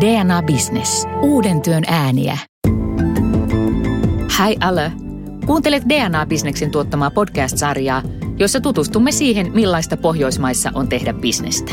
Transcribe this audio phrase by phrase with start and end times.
[0.00, 1.06] DNA Business.
[1.22, 2.38] Uuden työn ääniä.
[4.38, 4.92] Hi alle.
[5.46, 8.02] Kuuntelet DNA Businessin tuottamaa podcast-sarjaa,
[8.36, 11.72] jossa tutustumme siihen, millaista Pohjoismaissa on tehdä bisnestä.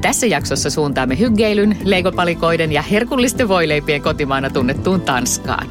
[0.00, 5.66] Tässä jaksossa suuntaamme hyggeilyn, leikopalikoiden ja herkullisten voileipien kotimaana tunnettuun Tanskaan.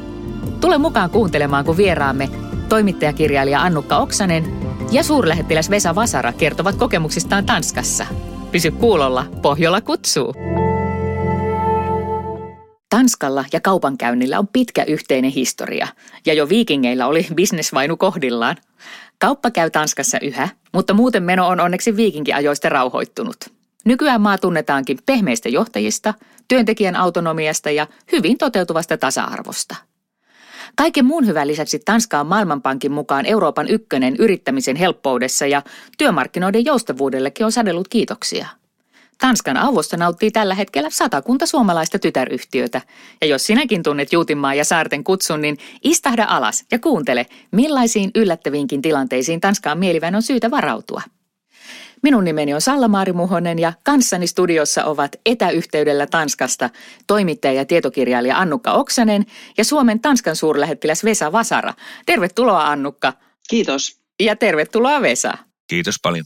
[0.62, 2.30] Tule mukaan kuuntelemaan, kun vieraamme
[2.70, 4.44] toimittajakirjailija Annukka Oksanen
[4.92, 8.06] ja suurlähettiläs Vesa Vasara kertovat kokemuksistaan Tanskassa.
[8.52, 10.34] Pysy kuulolla, Pohjola kutsuu!
[12.94, 15.88] Tanskalla ja kaupankäynnillä on pitkä yhteinen historia,
[16.26, 18.58] ja jo viikingeillä oli bisnesvainu kohdillaan.
[19.20, 23.36] Kauppa käy Tanskassa yhä, mutta muuten meno on onneksi viikinkiajoista rauhoittunut.
[23.86, 26.14] Nykyään maa tunnetaankin pehmeistä johtajista,
[26.48, 29.76] työntekijän autonomiasta ja hyvin toteutuvasta tasa-arvosta.
[30.76, 35.62] Kaiken muun hyvän lisäksi Tanska on Maailmanpankin mukaan Euroopan ykkönen yrittämisen helppoudessa ja
[35.98, 38.48] työmarkkinoiden joustavuudellekin on sadellut kiitoksia–
[39.24, 42.82] Tanskan avosta nauttii tällä hetkellä satakunta suomalaista tytäryhtiötä.
[43.22, 48.82] Ja jos sinäkin tunnet Juutinmaa ja saarten kutsun, niin istahda alas ja kuuntele, millaisiin yllättäviinkin
[48.82, 51.02] tilanteisiin Tanskaan mielivän on syytä varautua.
[52.02, 56.70] Minun nimeni on Salla-Maari Muhonen ja kanssani studiossa ovat etäyhteydellä Tanskasta
[57.08, 59.26] toimittaja ja tietokirjailija Annukka Oksanen
[59.58, 61.74] ja Suomen Tanskan suurlähettiläs Vesa Vasara.
[62.06, 63.14] Tervetuloa Annukka.
[63.50, 63.98] Kiitos.
[64.20, 65.34] Ja tervetuloa Vesa.
[65.68, 66.26] Kiitos paljon.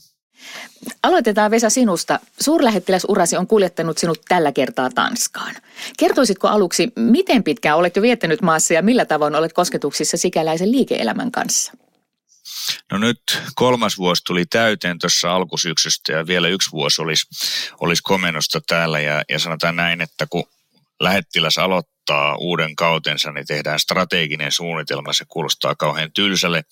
[1.03, 2.19] Aloitetaan Vesa sinusta.
[2.39, 5.55] Suurlähettiläsurasi on kuljettanut sinut tällä kertaa Tanskaan.
[5.99, 11.31] Kertoisitko aluksi, miten pitkään olet jo viettänyt maassa ja millä tavoin olet kosketuksissa sikäläisen liike-elämän
[11.31, 11.73] kanssa?
[12.91, 13.21] No nyt
[13.55, 17.27] kolmas vuosi tuli täyteen tuossa alkusyksystä ja vielä yksi vuosi olisi,
[17.79, 20.43] olisi komennosta täällä ja, ja sanotaan näin, että kun
[20.99, 25.13] lähettiläs aloittaa aloittaa uuden kautensa, niin tehdään strateginen suunnitelma.
[25.13, 26.63] Se kuulostaa kauhean tylsälle.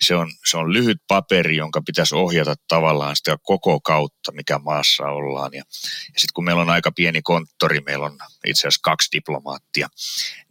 [0.00, 5.04] Se on, se on lyhyt paperi, jonka pitäisi ohjata tavallaan sitä koko kautta, mikä maassa
[5.04, 5.50] ollaan.
[5.52, 5.58] Ja,
[6.14, 9.88] ja sitten kun meillä on aika pieni konttori, meillä on itse asiassa kaksi diplomaattia,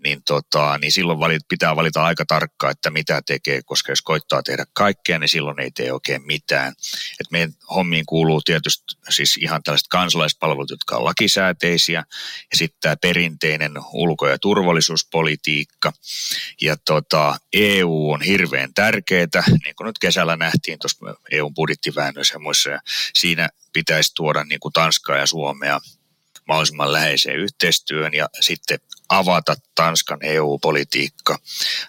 [0.03, 4.43] niin, tota, niin silloin valit, pitää valita aika tarkkaan, että mitä tekee, koska jos koittaa
[4.43, 6.73] tehdä kaikkea, niin silloin ei tee oikein mitään.
[7.19, 12.03] Et meidän hommiin kuuluu tietysti siis ihan tällaiset kansalaispalvelut, jotka on lakisääteisiä,
[12.51, 15.93] ja sitten tämä perinteinen ulko- ja turvallisuuspolitiikka.
[16.61, 22.39] Ja tota, EU on hirveän tärkeää, niin kuin nyt kesällä nähtiin tuossa EUn budjettiväännöissä ja
[22.39, 22.79] muissa, ja
[23.13, 25.79] siinä pitäisi tuoda niin kuin Tanskaa ja Suomea
[26.47, 31.39] mahdollisimman läheiseen yhteistyön ja sitten avata Tanskan EU-politiikka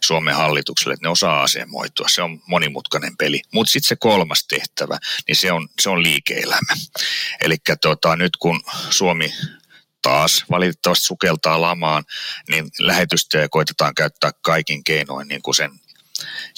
[0.04, 2.08] Suomen hallitukselle, että ne osaa asemoitua.
[2.08, 3.42] Se on monimutkainen peli.
[3.52, 4.98] Mutta sitten se kolmas tehtävä,
[5.28, 6.74] niin se on, se on liike-elämä.
[7.40, 9.34] Eli tota, nyt kun Suomi
[10.02, 12.04] taas valitettavasti sukeltaa lamaan,
[12.48, 15.70] niin lähetystöjä koitetaan käyttää kaikin keinoin niin kuin sen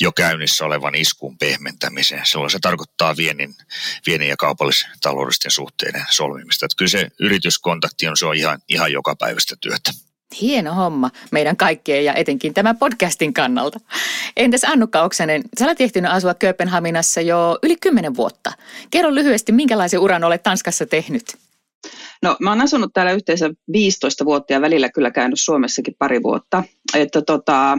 [0.01, 2.27] jo käynnissä olevan iskun pehmentämiseen.
[2.27, 3.55] Silloin se tarkoittaa viennin,
[4.07, 6.67] viennin ja kaupallis-taloudellisten suhteiden solmimista.
[6.67, 9.91] Että kyllä se yrityskontakti on, se on ihan, ihan joka päivästä työtä.
[10.41, 13.81] Hieno homma meidän kaikkien ja etenkin tämän podcastin kannalta.
[14.37, 18.53] Entäs Annukka Oksanen, sä olet ehtinyt asua Kööpenhaminassa jo yli kymmenen vuotta.
[18.91, 21.37] Kerro lyhyesti, minkälaisen uran olet Tanskassa tehnyt?
[22.23, 26.65] No mä oon asunut täällä yhteensä 15 vuotta ja välillä kyllä käynyt Suomessakin pari vuotta.
[26.95, 27.79] Että tota,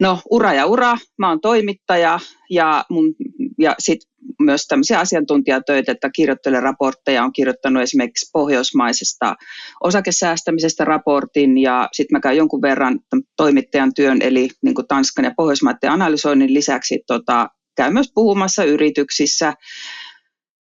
[0.00, 2.20] no ura ja ura, mä oon toimittaja
[2.50, 3.14] ja, mun,
[3.58, 3.98] ja sit
[4.40, 9.34] myös tämmöisiä asiantuntijatöitä, että kirjoittelen raportteja, on kirjoittanut esimerkiksi pohjoismaisesta
[9.82, 13.00] osakesäästämisestä raportin ja sitten mä käyn jonkun verran
[13.36, 19.54] toimittajan työn, eli niin Tanskan ja Pohjoismaiden analysoinnin lisäksi tota, käyn myös puhumassa yrityksissä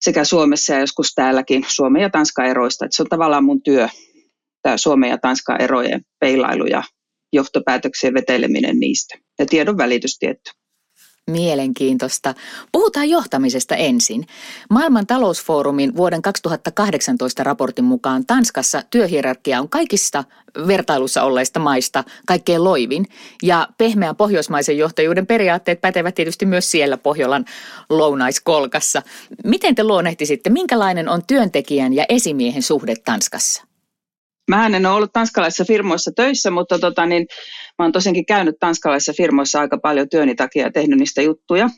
[0.02, 2.86] sekä Suomessa ja joskus täälläkin Suomen ja Tanskan eroista.
[2.86, 3.90] Että se on tavallaan mun työ,
[4.62, 6.84] tämä Suomen ja Tanskan erojen peilailu ja
[7.34, 10.52] johtopäätöksien veteleminen niistä ja tiedon välitys tietty.
[11.30, 12.34] Mielenkiintoista.
[12.72, 14.28] Puhutaan johtamisesta ensin.
[14.70, 20.24] Maailman talousfoorumin vuoden 2018 raportin mukaan Tanskassa työhierarkia on kaikista
[20.68, 23.06] vertailussa olleista maista kaikkein loivin.
[23.44, 27.46] Ja pehmeän pohjoismaisen johtajuuden periaatteet pätevät tietysti myös siellä Pohjolan
[27.90, 29.02] lounaiskolkassa.
[29.44, 33.69] Miten te luonnehtisitte, minkälainen on työntekijän ja esimiehen suhde Tanskassa?
[34.50, 37.28] Mä en ole ollut tanskalaisissa firmoissa töissä, mutta tota, niin,
[37.80, 41.69] mä oon tosiaankin käynyt tanskalaisissa firmoissa aika paljon työni takia ja tehnyt niistä juttuja.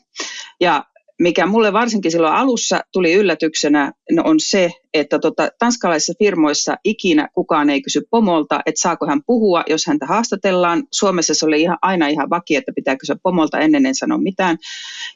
[0.62, 0.86] Ja
[1.22, 7.28] mikä mulle varsinkin silloin alussa tuli yllätyksenä, no on se, että tota, tanskalaisissa firmoissa ikinä
[7.34, 10.84] kukaan ei kysy pomolta, että saako hän puhua, jos häntä haastatellaan.
[10.92, 14.58] Suomessa se oli ihan, aina ihan vaki, että pitää kysyä pomolta ennen en sano mitään.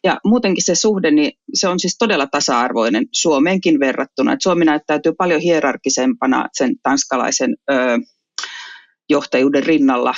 [0.04, 4.34] Ja muutenkin se suhde, niin se on siis todella tasa-arvoinen Suomeenkin verrattuna.
[4.34, 7.75] Et Suomi näyttäytyy paljon hierarkisempana sen tanskalaisen ö,
[9.10, 10.13] johtajuuden rinnalla,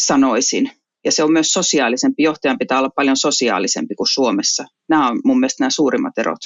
[0.00, 0.70] sanoisin
[1.04, 2.22] ja se on myös sosiaalisempi.
[2.22, 4.64] Johtajan pitää olla paljon sosiaalisempi kuin Suomessa.
[4.88, 6.40] Nämä on mun mielestä nämä suurimmat erot.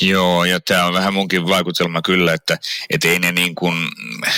[0.00, 2.58] Joo, ja tämä on vähän munkin vaikutelma kyllä, että
[2.90, 3.88] et ei ne niin kuin,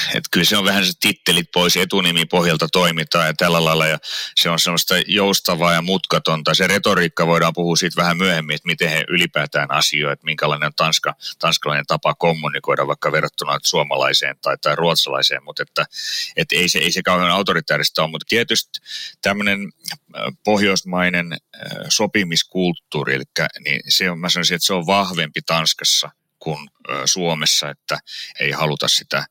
[0.09, 3.99] että kyllä se on vähän se tittelit pois etunimi pohjalta toimitaan ja tällä lailla, ja
[4.37, 6.55] se on semmoista joustavaa ja mutkatonta.
[6.55, 10.75] Se retoriikka voidaan puhua siitä vähän myöhemmin, että miten he ylipäätään asioivat, että minkälainen on
[10.75, 15.85] tanska, tanskalainen tapa kommunikoida vaikka verrattuna suomalaiseen tai, tai ruotsalaiseen, mutta että,
[16.37, 18.81] että ei, se, ei se kauhean autoritaarista ole, mutta tietysti
[19.23, 19.73] tämmöinen
[20.44, 21.37] pohjoismainen
[21.88, 23.25] sopimiskulttuuri, eli
[23.64, 26.69] niin se on, mä sanoisin, että se on vahvempi Tanskassa kuin
[27.05, 27.99] Suomessa, että
[28.41, 29.26] ei haluta sitä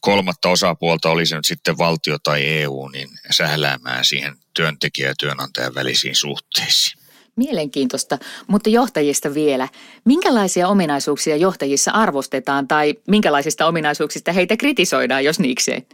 [0.00, 5.74] kolmatta osapuolta, oli se nyt sitten valtio tai EU, niin sähläämään siihen työntekijä- ja työnantajan
[5.74, 7.02] välisiin suhteisiin.
[7.36, 9.68] Mielenkiintoista, mutta johtajista vielä.
[10.04, 15.86] Minkälaisia ominaisuuksia johtajissa arvostetaan tai minkälaisista ominaisuuksista heitä kritisoidaan, jos niikseen?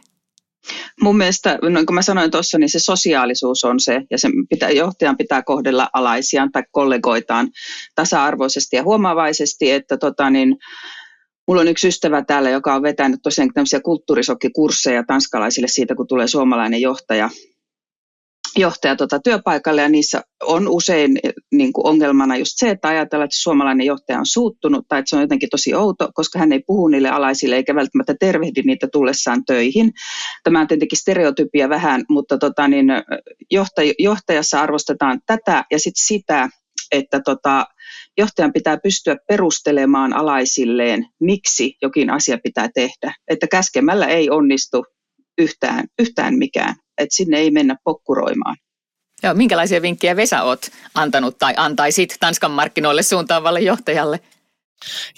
[1.01, 4.71] Mun mielestä, no, kun mä sanoin tuossa, niin se sosiaalisuus on se, ja sen pitää,
[4.71, 7.49] johtajan pitää kohdella alaisiaan tai kollegoitaan
[7.95, 10.57] tasa-arvoisesti ja huomaavaisesti, että tota, niin,
[11.49, 16.29] Mulla on yksi ystävä täällä, joka on vetänyt tosiaan tämmöisiä kulttuurisokkikursseja tanskalaisille siitä, kun tulee
[16.29, 17.31] suomalainen johtaja
[18.57, 23.25] johtaja tuota työpaikalle ja niissä on usein eh, niin kuin ongelmana just se, että ajatellaan,
[23.25, 26.63] että suomalainen johtaja on suuttunut tai että se on jotenkin tosi outo, koska hän ei
[26.67, 29.93] puhu niille alaisille eikä välttämättä tervehdi niitä tullessaan töihin.
[30.45, 32.87] Tämä on tietenkin stereotypia vähän, mutta tota, niin,
[33.55, 36.49] johtaj- johtajassa arvostetaan tätä ja sitten sitä,
[36.93, 37.67] että tota,
[38.19, 43.15] johtajan pitää pystyä perustelemaan alaisilleen, miksi jokin asia pitää tehdä.
[43.29, 44.85] Että käskemällä ei onnistu
[45.39, 48.57] yhtään, yhtään mikään että sinne ei mennä pokkuroimaan.
[49.23, 54.21] Joo, minkälaisia vinkkejä Vesa oot antanut tai antaisit Tanskan markkinoille suuntaavalle johtajalle?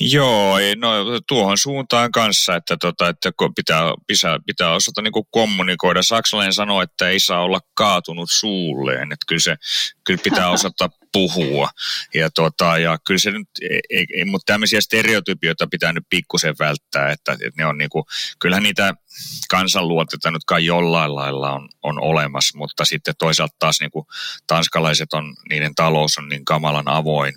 [0.01, 0.91] Joo, no
[1.29, 6.03] tuohon suuntaan kanssa, että, tota, että pitää, pitää, pitää osata niin kommunikoida.
[6.03, 9.57] Saksalainen sanoo, että ei saa olla kaatunut suulleen, että kyllä, se,
[10.11, 11.71] kyllä pitää osata puhua.
[12.15, 13.49] Ja, tota, ja kyllä se nyt,
[13.91, 18.05] ei, ei, mutta tämmöisiä stereotypioita pitää nyt pikkusen välttää, että, että ne on niin kuin,
[18.39, 18.95] kyllähän niitä
[19.51, 24.07] kansanluotetta nyt kai jollain lailla on, on olemassa, mutta sitten toisaalta taas niin kuin
[24.47, 27.35] tanskalaiset on, niiden talous on niin kamalan avoin,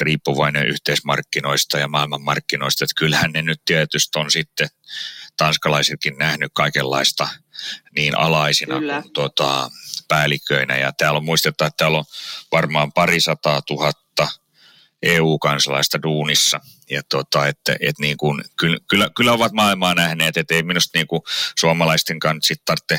[0.00, 4.68] riippuvainen yhteismarkkinoista ja maailmanmarkkinoista, että kyllähän ne nyt tietysti on sitten
[5.36, 7.28] tanskalaisetkin nähnyt kaikenlaista
[7.96, 9.02] niin alaisina Kyllä.
[9.02, 9.70] kuin tota,
[10.12, 10.76] päälliköinä.
[10.78, 12.04] Ja täällä on muistettava, että täällä on
[12.52, 14.28] varmaan parisataa tuhatta
[15.02, 16.60] EU-kansalaista duunissa.
[16.90, 20.98] Ja tota, että, että niin kuin, kyllä, kyllä, kyllä, ovat maailmaa nähneet, että ei minusta
[20.98, 21.22] niin kuin
[21.58, 22.98] suomalaisten kanssa tarvitse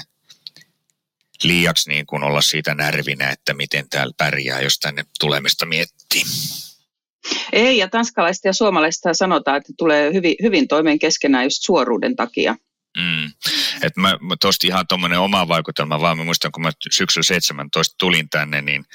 [1.44, 6.24] liiaksi niin kuin olla siitä närvinä, että miten täällä pärjää, jos tänne tulemista miettii.
[7.54, 12.56] Ei, ja tanskalaista ja suomalaista sanotaan, että tulee hyvin, hyvin toimeen keskenään just suoruuden takia.
[12.98, 13.31] Mm.
[13.81, 17.95] Et mä, mä tosti ihan tuommoinen oma vaikutelma, vaan mä muistan, kun mä syksyllä 17
[18.00, 18.86] tulin tänne, niin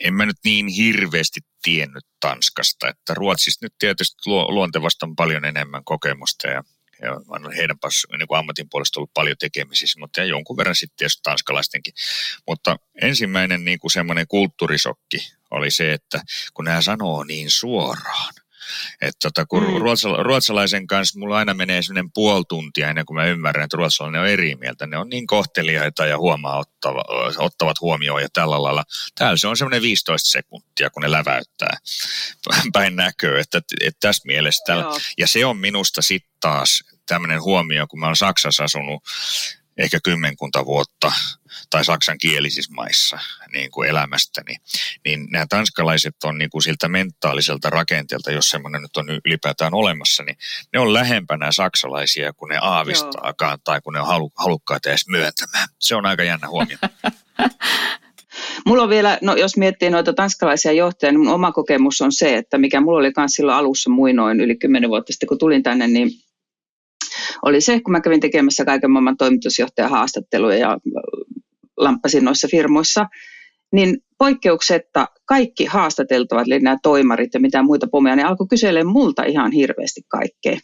[0.00, 2.88] en mä nyt niin hirveästi tiennyt Tanskasta.
[2.88, 6.62] Että Ruotsista nyt tietysti luontevasta on paljon enemmän kokemusta ja,
[7.02, 7.20] ja
[7.56, 7.76] heidän
[8.18, 11.94] niin kuin ammatin puolesta ollut paljon tekemisissä, mutta ja jonkun verran sitten tietysti tanskalaistenkin.
[12.46, 16.22] Mutta ensimmäinen niin kuin semmoinen kulttuurisokki oli se, että
[16.54, 18.34] kun nämä sanoo niin suoraan,
[19.00, 19.76] että tota, kun mm.
[19.76, 24.20] ruotsala, ruotsalaisen kanssa mulla aina menee sellainen puoli tuntia ennen kuin mä ymmärrän, että ruotsalainen
[24.20, 24.86] on eri mieltä.
[24.86, 27.04] Ne on niin kohteliaita ja huomaa ottava,
[27.38, 28.84] ottavat huomioon ja tällä lailla.
[29.14, 31.76] Täällä se on semmoinen 15 sekuntia, kun ne läväyttää
[32.72, 34.64] päin näköä, että, että, tässä mielessä.
[34.66, 34.84] Täällä,
[35.18, 39.02] ja se on minusta sitten taas tämmöinen huomio, kun mä olen Saksassa asunut
[39.78, 41.12] ehkä kymmenkunta vuotta
[41.70, 43.18] tai saksankielisissä maissa
[43.52, 44.56] niin kuin elämästäni,
[45.04, 50.22] niin nämä tanskalaiset on niin kuin siltä mentaaliselta rakenteelta, jos semmoinen nyt on ylipäätään olemassa,
[50.22, 50.36] niin
[50.72, 53.58] ne on lähempänä saksalaisia kuin ne aavistaakaan Joo.
[53.64, 55.68] tai kun ne on halu, halukkaita edes myöntämään.
[55.78, 56.78] Se on aika jännä huomio.
[58.66, 62.36] Mulla on vielä, no jos miettii noita tanskalaisia johtajia, niin mun oma kokemus on se,
[62.36, 65.86] että mikä mulla oli myös silloin alussa muinoin yli kymmenen vuotta sitten, kun tulin tänne,
[65.86, 66.10] niin
[67.42, 70.78] oli se, kun mä kävin tekemässä kaiken maailman toimitusjohtajan haastatteluja ja
[71.76, 73.06] lamppasin noissa firmoissa,
[73.72, 79.24] niin poikkeuksetta kaikki haastateltavat, eli nämä toimarit ja mitä muita pomeja, niin alkoi kyselemään multa
[79.24, 80.58] ihan hirveästi kaikkea.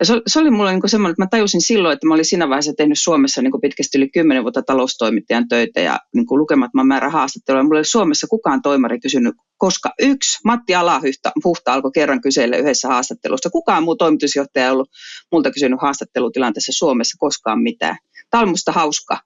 [0.00, 2.48] Ja se, se oli mulle niin semmoinen, että mä tajusin silloin, että mä olin siinä
[2.48, 7.62] vaiheessa tehnyt Suomessa niin pitkästi yli kymmenen vuotta taloustoimittajan töitä ja niin lukemattoman määrä haastattelua.
[7.62, 11.32] Mulla oli Suomessa kukaan toimari kysynyt, koska yksi, Matti Alahuhta
[11.66, 13.50] alkoi kerran kysellä yhdessä haastattelussa.
[13.50, 14.90] Kukaan muu toimitusjohtaja ei ollut
[15.32, 17.96] multa kysynyt haastattelutilanteessa Suomessa koskaan mitään.
[18.30, 19.20] Tämä oli musta hauska.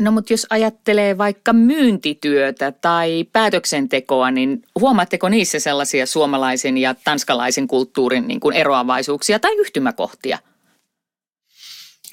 [0.00, 7.68] No mutta jos ajattelee vaikka myyntityötä tai päätöksentekoa, niin huomaatteko niissä sellaisia suomalaisen ja tanskalaisen
[7.68, 10.38] kulttuurin niin kuin eroavaisuuksia tai yhtymäkohtia?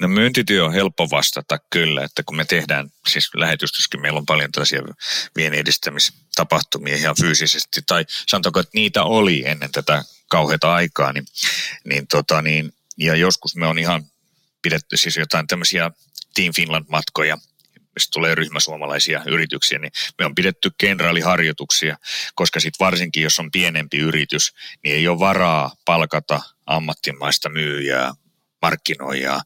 [0.00, 4.52] No myyntityö on helppo vastata kyllä, että kun me tehdään, siis lähetystyskin meillä on paljon
[4.52, 4.82] tällaisia
[5.36, 11.24] viennin edistämistapahtumia ihan fyysisesti, tai sanotaanko, että niitä oli ennen tätä kauheata aikaa, niin,
[11.84, 14.04] niin, tota, niin ja joskus me on ihan
[14.62, 15.90] pidetty siis jotain tämmöisiä
[16.34, 17.38] Team Finland-matkoja,
[17.98, 21.96] jos tulee ryhmä suomalaisia yrityksiä, niin me on pidetty kenraaliharjoituksia,
[22.34, 24.52] koska sitten varsinkin jos on pienempi yritys,
[24.84, 28.12] niin ei ole varaa palkata ammattimaista myyjää,
[28.62, 29.40] markkinoijaa,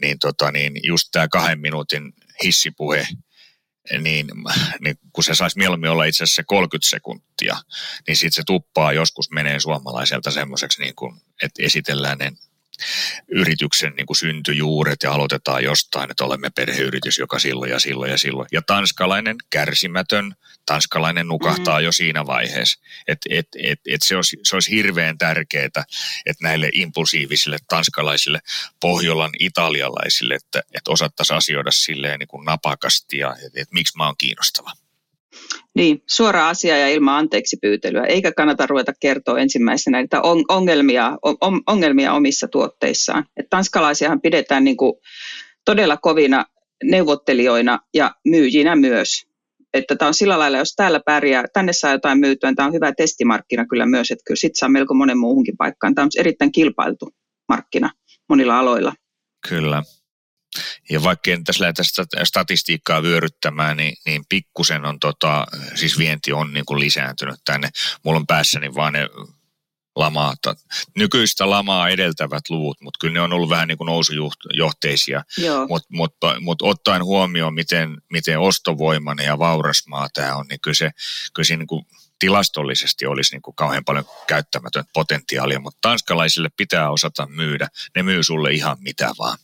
[0.00, 2.12] niin, tota, niin just tämä kahden minuutin
[2.44, 3.06] hissipuhe,
[4.00, 4.26] niin,
[4.80, 7.56] niin kun se saisi mieluummin olla itse asiassa 30 sekuntia,
[8.06, 10.94] niin sitten se tuppaa joskus menee suomalaiselta semmoiseksi, niin
[11.42, 12.32] että esitellään ne
[13.28, 18.18] yrityksen niin kuin syntyjuuret ja aloitetaan jostain, että olemme perheyritys, joka silloin ja silloin ja
[18.18, 18.48] silloin.
[18.52, 20.34] Ja tanskalainen kärsimätön,
[20.66, 21.84] tanskalainen nukahtaa mm.
[21.84, 22.80] jo siinä vaiheessa.
[23.08, 25.84] Että et, et, et se, olisi, se olisi hirveän tärkeää, että
[26.42, 28.40] näille impulsiivisille tanskalaisille,
[28.80, 34.06] Pohjolan italialaisille, että, että osattaisiin asioida silleen niin kuin napakasti ja että, että miksi mä
[34.06, 34.72] oon kiinnostava.
[35.76, 41.18] Niin, suora asia ja ilman anteeksi pyytelyä, eikä kannata ruveta kertoa ensimmäisenä näitä ongelmia,
[41.66, 43.24] ongelmia omissa tuotteissaan.
[43.36, 44.92] Et tanskalaisiahan pidetään niin kuin
[45.64, 46.44] todella kovina
[46.84, 49.26] neuvottelijoina ja myyjinä myös.
[49.74, 52.74] Että tämä on sillä lailla, jos täällä pärjää, tänne saa jotain myytyä, niin tämä on
[52.74, 55.94] hyvä testimarkkina kyllä myös, että kyllä sit saa melko monen muuhunkin paikkaan.
[55.94, 57.10] Tämä on erittäin kilpailtu
[57.48, 57.90] markkina
[58.28, 58.92] monilla aloilla.
[59.48, 59.82] Kyllä.
[60.90, 61.82] Ja vaikka en tässä lähdetä
[62.24, 67.68] statistiikkaa vyöryttämään, niin, niin pikkusen on tota, siis vienti on niin kuin lisääntynyt tänne.
[68.04, 69.08] Mulla on päässäni vaan ne
[69.96, 70.34] lamaa,
[70.96, 75.24] nykyistä lamaa edeltävät luvut, mutta kyllä ne on ollut vähän niin kuin nousujohteisia.
[75.68, 80.74] Mutta mut, mut ottaen huomioon, miten, miten ostovoimainen ja vauras maa tämä on, niin kyllä
[80.74, 80.90] se,
[81.34, 81.86] kyllä se niin kuin
[82.18, 87.68] tilastollisesti olisi niin kuin kauhean paljon käyttämätön potentiaalia, mutta tanskalaisille pitää osata myydä.
[87.96, 89.38] Ne myy sulle ihan mitä vaan.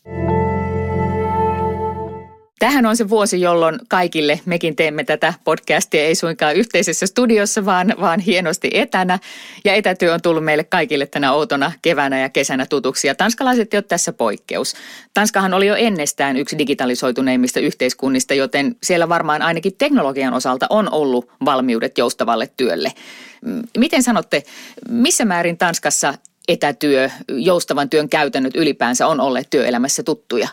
[2.59, 7.95] Tähän on se vuosi, jolloin kaikille mekin teemme tätä podcastia, ei suinkaan yhteisessä studiossa, vaan,
[8.01, 9.19] vaan hienosti etänä.
[9.65, 13.07] Ja etätyö on tullut meille kaikille tänä outona keväänä ja kesänä tutuksi.
[13.07, 14.75] Ja tanskalaiset ole tässä poikkeus.
[15.15, 21.31] Tanskahan oli jo ennestään yksi digitalisoituneimmista yhteiskunnista, joten siellä varmaan ainakin teknologian osalta on ollut
[21.45, 22.93] valmiudet joustavalle työlle.
[23.79, 24.43] Miten sanotte,
[24.89, 26.15] missä määrin Tanskassa
[26.49, 30.49] etätyö, joustavan työn käytännöt ylipäänsä on olleet työelämässä tuttuja?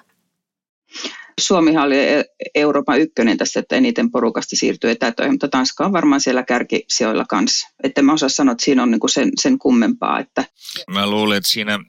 [1.39, 2.23] Suomihan oli e-
[2.55, 7.67] Euroopan ykkönen tässä, että eniten porukasta siirtyy etätöihin, mutta Tanska on varmaan siellä kärkisijoilla kanssa.
[7.83, 10.19] Että mä osaa sanoa, että siinä on niin kuin sen, sen kummempaa.
[10.19, 10.45] Että...
[10.89, 11.79] Mä luulen, että siinä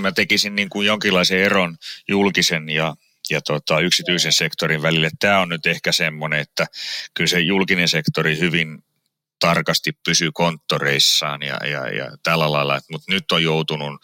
[0.00, 1.76] mä tekisin niin kuin jonkinlaisen eron
[2.08, 2.94] julkisen ja
[3.30, 5.10] ja tota, yksityisen sektorin välille.
[5.18, 6.66] Tämä on nyt ehkä semmoinen, että
[7.14, 8.78] kyllä se julkinen sektori hyvin
[9.38, 12.80] tarkasti pysyy konttoreissaan ja, ja, ja tällä lailla.
[12.90, 14.00] Mutta nyt on joutunut,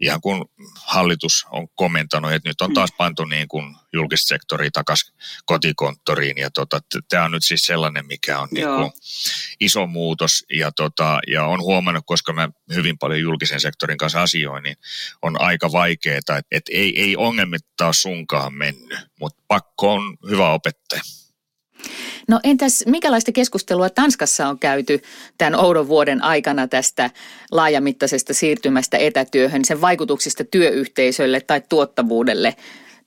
[0.00, 0.50] ihan kun
[0.86, 5.14] hallitus on komentanut, että nyt on taas pantu niin kuin julkista sektoria takaisin
[5.44, 6.38] kotikonttoriin.
[6.38, 8.92] Ja tota, tämä on nyt siis sellainen, mikä on niin kuin
[9.60, 10.44] iso muutos.
[10.52, 14.76] Ja, tota, ja on huomannut, koska mä hyvin paljon julkisen sektorin kanssa asioin, niin
[15.22, 20.50] on aika vaikeaa, että et ei, ei ongelmit taas sunkaan mennyt, mutta pakko on hyvä
[20.50, 21.02] opettaja.
[22.28, 25.02] No entäs minkälaista keskustelua Tanskassa on käyty
[25.38, 27.10] tämän oudon vuoden aikana tästä
[27.52, 32.56] laajamittaisesta siirtymästä etätyöhön, sen vaikutuksista työyhteisölle tai tuottavuudelle?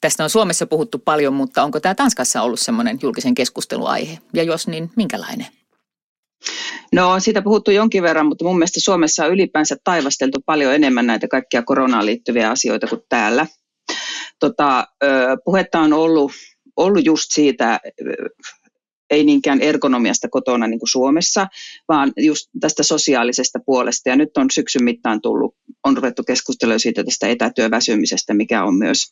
[0.02, 4.18] Tästä on Suomessa puhuttu paljon, mutta onko tämä Tanskassa ollut semmoinen julkisen keskusteluaihe?
[4.34, 5.48] Ja jos niin, minkälainen?
[6.94, 11.08] No on siitä puhuttu jonkin verran, mutta mun mielestä Suomessa on ylipäänsä taivasteltu paljon enemmän
[11.08, 13.48] näitä kaikkia koronaan liittyviä asioita kuin täällä.
[14.40, 14.88] Tota,
[15.46, 16.32] puhetta on ollut,
[16.78, 17.80] ollut just siitä
[19.10, 21.48] ei niinkään ergonomiasta kotona niin kuin Suomessa,
[21.88, 24.10] vaan just tästä sosiaalisesta puolesta.
[24.10, 29.12] Ja nyt on syksyn mittaan tullut, on ruvettu keskustella siitä tästä etätyöväsymisestä, mikä on myös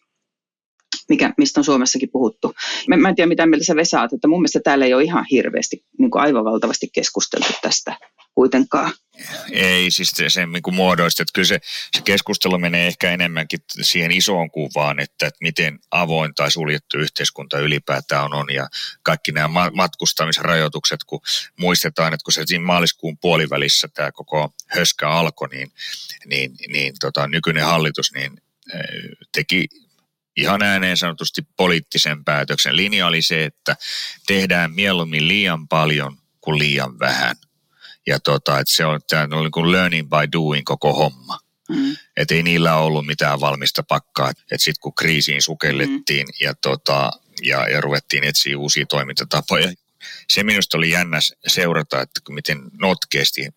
[1.10, 2.54] mikä, mistä on Suomessakin puhuttu.
[2.88, 5.26] Mä, mä en tiedä, mitä mieltä sä Vesa että mun mielestä täällä ei ole ihan
[5.32, 7.96] hirveästi, niin kuin aivan valtavasti keskusteltu tästä
[8.38, 8.92] kuitenkaan.
[9.52, 11.60] Ei, siis se, se niin muodoista, että kyllä se,
[11.96, 17.60] se keskustelu menee ehkä enemmänkin siihen isoon kuvaan, että, että miten avoin tai suljettu yhteiskunta
[17.60, 18.68] ylipäätään on, on ja
[19.04, 21.22] kaikki nämä matkustamisrajoitukset, kun
[21.60, 25.72] muistetaan, että kun se siinä maaliskuun puolivälissä tämä koko höskä alkoi, niin,
[26.26, 28.42] niin, niin tota, nykyinen hallitus niin,
[29.32, 29.68] teki
[30.36, 32.76] ihan ääneen sanotusti poliittisen päätöksen.
[32.76, 33.76] Linja oli se, että
[34.28, 37.36] tehdään mieluummin liian paljon kuin liian vähän.
[38.08, 41.40] Ja tota, että se on, tämä on niin kuin learning by doing koko homma.
[41.70, 41.98] Mm.
[42.18, 44.30] Että ei niillä ollut mitään valmista pakkaa.
[44.30, 46.34] Että sitten kun kriisiin sukellettiin mm.
[46.40, 47.12] ja, tota,
[47.42, 49.74] ja, ja ruvettiin etsiä uusia toimintatapoja.
[50.30, 53.50] Se minusta oli jännä seurata, että miten notkeasti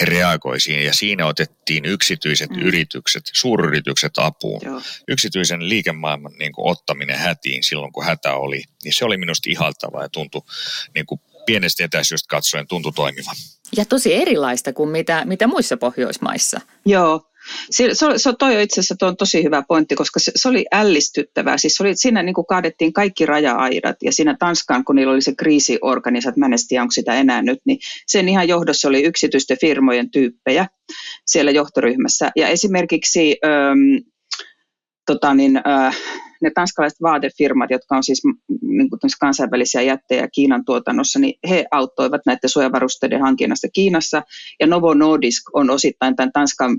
[0.00, 2.62] he reagoivat siihen ja siinä otettiin yksityiset mm.
[2.62, 4.60] yritykset, suuryritykset apuun.
[4.64, 4.82] Joo.
[5.08, 10.02] Yksityisen liikemaailman niin kuin, ottaminen hätiin silloin, kun hätä oli, niin se oli minusta ihaltavaa
[10.02, 10.42] ja tuntui
[10.94, 13.36] niin kuin, pienestä etäisyydestä katsoen tuntui toimivan.
[13.76, 16.60] Ja tosi erilaista kuin mitä, mitä muissa Pohjoismaissa.
[16.86, 17.20] Joo,
[17.70, 21.58] se, se, toi itse asiassa tuo on tosi hyvä pointti, koska se, se oli ällistyttävää.
[21.58, 25.34] Siis oli, siinä niin kuin kaadettiin kaikki raja-aidat ja siinä Tanskaan, kun niillä oli se
[25.34, 30.10] kriisiorganisaatio, mä en tiedä onko sitä enää nyt, niin sen ihan johdossa oli yksityisten firmojen
[30.10, 30.66] tyyppejä
[31.26, 32.30] siellä johtoryhmässä.
[32.36, 34.08] Ja esimerkiksi ähm,
[35.06, 35.96] tota niin, äh,
[36.44, 38.22] ne tanskalaiset vaatefirmat, jotka on siis
[38.62, 44.22] niin kuin kansainvälisiä jättejä Kiinan tuotannossa, niin he auttoivat näiden suojavarusteiden hankinnasta Kiinassa.
[44.60, 46.76] Ja Novo Nordisk on osittain tämän Tanskan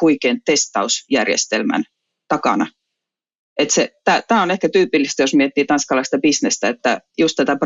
[0.00, 1.84] huikean testausjärjestelmän
[2.28, 2.66] takana.
[4.28, 7.56] Tämä on ehkä tyypillistä, jos miettii tanskalaista bisnestä, että just tätä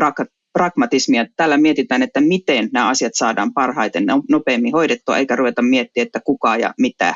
[0.53, 5.61] pragmatismia, että täällä mietitään, että miten nämä asiat saadaan parhaiten no-, nopeammin hoidettua, eikä ruveta
[5.61, 7.13] miettiä, että kuka ja mitä.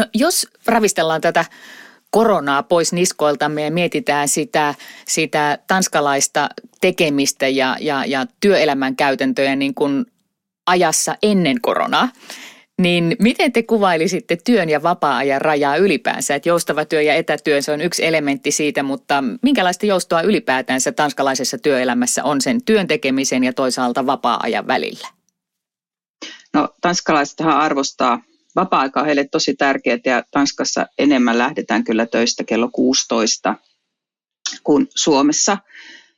[0.00, 1.44] No jos ravistellaan tätä
[2.10, 4.74] koronaa pois niskoiltamme ja mietitään sitä,
[5.08, 6.48] sitä tanskalaista
[6.80, 10.06] tekemistä ja, ja, ja työelämän käytäntöjä niin kuin
[10.66, 12.08] ajassa ennen koronaa,
[12.82, 16.34] niin miten te kuvailisitte työn ja vapaa-ajan rajaa ylipäänsä?
[16.34, 21.58] Että joustava työ ja etätyö, se on yksi elementti siitä, mutta minkälaista joustoa ylipäätänsä tanskalaisessa
[21.58, 25.08] työelämässä on sen työn tekemisen ja toisaalta vapaa-ajan välillä?
[26.54, 28.22] No tanskalaisethan arvostaa
[28.56, 33.54] vapaa-aika on heille tosi tärkeää ja Tanskassa enemmän lähdetään kyllä töistä kello 16
[34.64, 35.58] kuin Suomessa.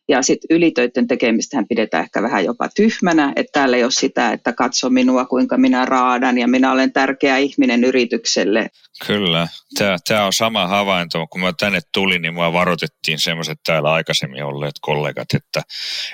[0.08, 4.52] Ja sitten ylitöiden tekemistähän pidetään ehkä vähän jopa tyhmänä, että täällä ei ole sitä, että
[4.52, 8.70] katso minua kuinka minä raadan ja minä olen tärkeä ihminen yritykselle.
[9.06, 11.26] Kyllä, tämä, tämä on sama havainto.
[11.26, 15.62] Kun mä tänne tulin, niin mua varoitettiin semmoiset täällä aikaisemmin olleet kollegat, että,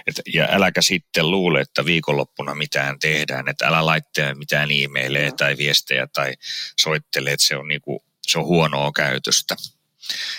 [0.07, 5.57] että ja äläkä sitten luule, että viikonloppuna mitään tehdään, että älä laittele mitään e-maileja tai
[5.57, 6.35] viestejä tai
[6.80, 9.57] soittele, että se on, niinku, se on huonoa käytöstä.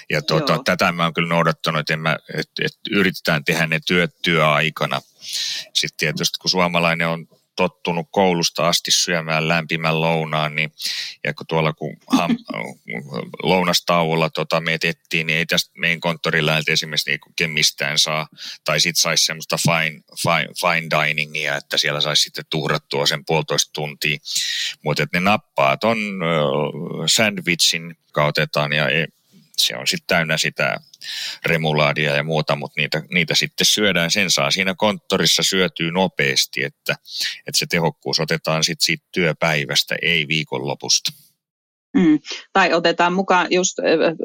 [0.09, 4.15] Ja tuota, tätä mä oon kyllä noudattanut, että, mä, että, että yritetään tehdä ne työt
[4.21, 5.01] työaikana.
[5.73, 7.27] Sitten tietysti kun suomalainen on
[7.59, 10.71] tottunut koulusta asti syömään lämpimän lounaan, niin,
[11.23, 12.38] ja kun tuolla kun ham,
[13.43, 18.27] lounastauolla tota mietittiin, niin ei tästä meidän konttorilla esimerkiksi niin mistään saa,
[18.63, 23.71] tai sitten saisi semmoista fine, fine, fine diningia, että siellä saisi sitten tuhrattua sen puolitoista
[23.73, 24.17] tuntia,
[24.84, 25.97] mutta ne nappaat on
[27.05, 29.08] sandwichin kautetaan ja ei,
[29.60, 30.78] se on sitten täynnä sitä
[31.45, 34.12] remulaadia ja muuta, mutta niitä, niitä sitten syödään.
[34.12, 36.95] Sen saa siinä konttorissa syötyy nopeasti, että,
[37.48, 41.12] että se tehokkuus otetaan sitten siitä työpäivästä, ei viikonlopusta.
[41.98, 42.19] Mm.
[42.54, 43.78] Tai otetaan mukaan just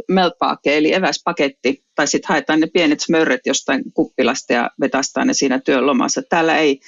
[0.08, 5.60] meltpaake, eli eväspaketti, tai sitten haetaan ne pienet smörret jostain kuppilasta ja vetästään ne siinä
[5.60, 6.22] työlomassa.
[6.28, 6.80] Täällä ei,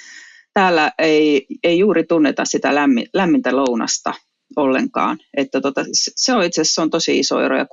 [0.54, 4.14] täällä ei, ei juuri tunneta sitä lämmin, lämmintä lounasta
[4.56, 5.18] ollenkaan.
[5.36, 7.66] Että tota, se on itse asiassa on tosi iso ero ja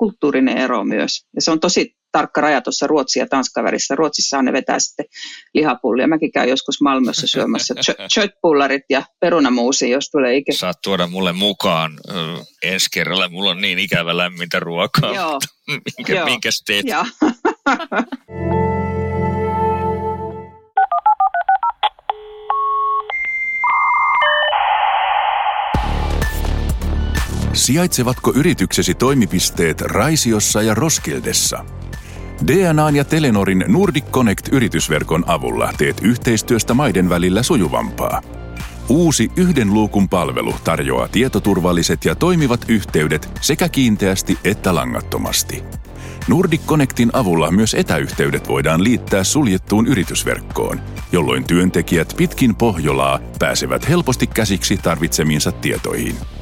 [0.00, 1.26] kulttuurinen ero myös.
[1.34, 3.94] Ja se on tosi tarkka raja tuossa Ruotsi ja Tanskan välissä.
[3.94, 5.06] Ruotsissa ne vetää sitten
[5.54, 6.08] lihapullia.
[6.08, 7.74] Mäkin käyn joskus Malmössä syömässä
[8.14, 10.52] chötpullarit ja perunamuusi, jos tulee ikä.
[10.52, 11.98] Saat tuoda mulle mukaan
[12.62, 13.28] ensi kerralla.
[13.28, 15.14] Mulla on niin ikävä lämmintä ruokaa.
[15.14, 15.40] Joo.
[15.96, 16.24] minkä, Joo.
[16.24, 16.86] Minkäs teet?
[16.86, 17.04] Joo.
[27.52, 31.64] Sijaitsevatko yrityksesi toimipisteet Raisiossa ja Roskildessa?
[32.46, 38.22] DNAn ja Telenorin Nordic Connect-yritysverkon avulla teet yhteistyöstä maiden välillä sujuvampaa.
[38.88, 45.64] Uusi yhden luukun palvelu tarjoaa tietoturvalliset ja toimivat yhteydet sekä kiinteästi että langattomasti.
[46.28, 50.80] Nordic Connectin avulla myös etäyhteydet voidaan liittää suljettuun yritysverkkoon,
[51.12, 56.16] jolloin työntekijät pitkin Pohjolaa pääsevät helposti käsiksi tarvitsemiinsa tietoihin–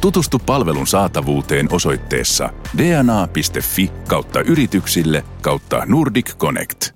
[0.00, 6.90] Tutustu palvelun saatavuuteen osoitteessa dna.fi kautta yrityksille kautta Nordic Connect.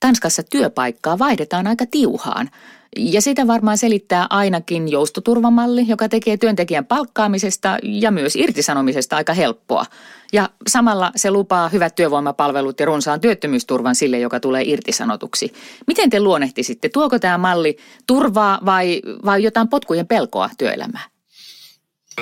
[0.00, 2.50] Tanskassa työpaikkaa vaihdetaan aika tiuhaan.
[2.96, 9.86] Ja sitä varmaan selittää ainakin joustoturvamalli, joka tekee työntekijän palkkaamisesta ja myös irtisanomisesta aika helppoa.
[10.32, 15.52] Ja samalla se lupaa hyvät työvoimapalvelut ja runsaan työttömyysturvan sille, joka tulee irtisanotuksi.
[15.86, 17.76] Miten te luonnehtisitte, tuoko tämä malli
[18.06, 21.10] turvaa vai, vai jotain potkujen pelkoa työelämään?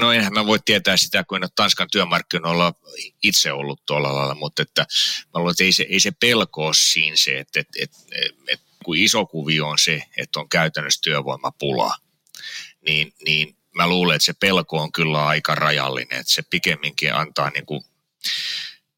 [0.00, 2.74] No enhän mä voi tietää sitä, kun en ole Tanskan työmarkkinoilla
[3.22, 4.86] itse ollut tuolla lailla, mutta että
[5.34, 7.98] mä luulen, että ei se, ei se pelko ole siinä se, että, että, että,
[8.48, 11.94] että kun iso kuvio on se, että on käytännössä työvoimapula,
[12.86, 17.50] niin, niin mä luulen, että se pelko on kyllä aika rajallinen, että se pikemminkin antaa
[17.50, 17.84] niin kuin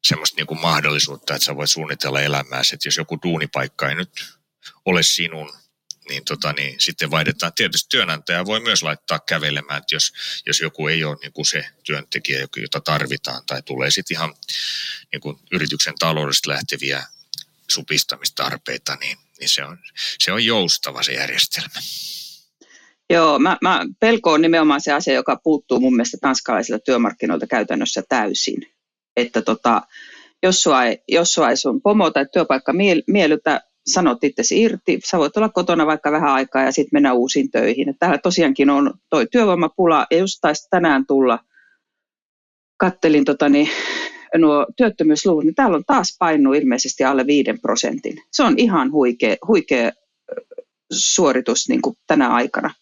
[0.03, 4.25] semmoista niin kuin mahdollisuutta, että sä voit suunnitella elämääsi, että jos joku duunipaikka ei nyt
[4.85, 5.53] ole sinun,
[6.09, 7.53] niin, tota, niin sitten vaihdetaan.
[7.53, 10.13] Tietysti työnantaja voi myös laittaa kävelemään, että jos,
[10.45, 14.35] jos joku ei ole niin kuin se työntekijä, jota tarvitaan, tai tulee sitten ihan
[15.11, 17.05] niin kuin yrityksen taloudesta lähteviä
[17.67, 19.77] supistamistarpeita, niin, niin se, on,
[20.19, 21.79] se on joustava se järjestelmä.
[23.09, 28.03] Joo, mä, mä, pelko on nimenomaan se asia, joka puuttuu mun mielestä tanskalaisilta työmarkkinoilta käytännössä
[28.09, 28.67] täysin.
[29.17, 29.81] Että tota,
[30.43, 32.73] jos sua ei, jos sua ei sun pomo tai työpaikka
[33.07, 37.51] miellytä, sanot itsesi irti, sä voit olla kotona vaikka vähän aikaa ja sitten mennä uusiin
[37.51, 37.95] töihin.
[37.99, 41.39] Täällä tosiaankin on toi työvoimapula ja just taisi tänään tulla,
[42.77, 43.69] kattelin tota niin,
[44.37, 48.17] nuo työttömyysluvut, niin täällä on taas painu ilmeisesti alle 5 prosentin.
[48.31, 49.91] Se on ihan huikea, huikea
[50.91, 52.73] suoritus niin kuin tänä aikana.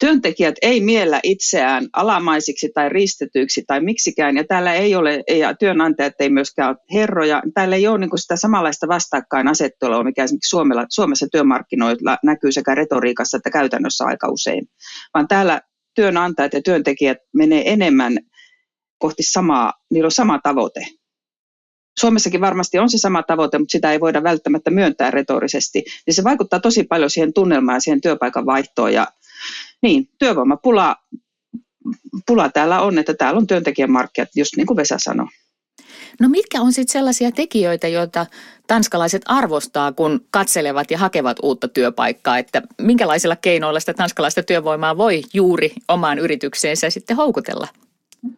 [0.00, 6.14] Työntekijät ei miellä itseään alamaisiksi tai ristetyiksi tai miksikään, ja täällä ei ole, ja työnantajat
[6.20, 11.26] ei myöskään ole herroja, täällä ei ole niin sitä samanlaista vastakkainasettelua, mikä esimerkiksi Suomella, Suomessa
[11.32, 14.66] työmarkkinoilla näkyy sekä retoriikassa että käytännössä aika usein,
[15.14, 15.60] vaan täällä
[15.94, 18.18] työnantajat ja työntekijät menee enemmän
[19.02, 20.86] kohti samaa, niillä on sama tavoite.
[21.98, 25.84] Suomessakin varmasti on se sama tavoite, mutta sitä ei voida välttämättä myöntää retorisesti.
[26.06, 29.06] Niin se vaikuttaa tosi paljon siihen tunnelmaan ja siihen työpaikan vaihtoon ja
[29.82, 30.96] niin, työvoimapula
[32.26, 35.26] pula täällä on, että täällä on työntekijämarkkinat, just niin kuin Vesa sanoi.
[36.20, 38.26] No mitkä on sitten sellaisia tekijöitä, joita
[38.66, 45.22] tanskalaiset arvostaa, kun katselevat ja hakevat uutta työpaikkaa, että minkälaisilla keinoilla sitä tanskalaista työvoimaa voi
[45.34, 47.68] juuri omaan yritykseensä sitten houkutella?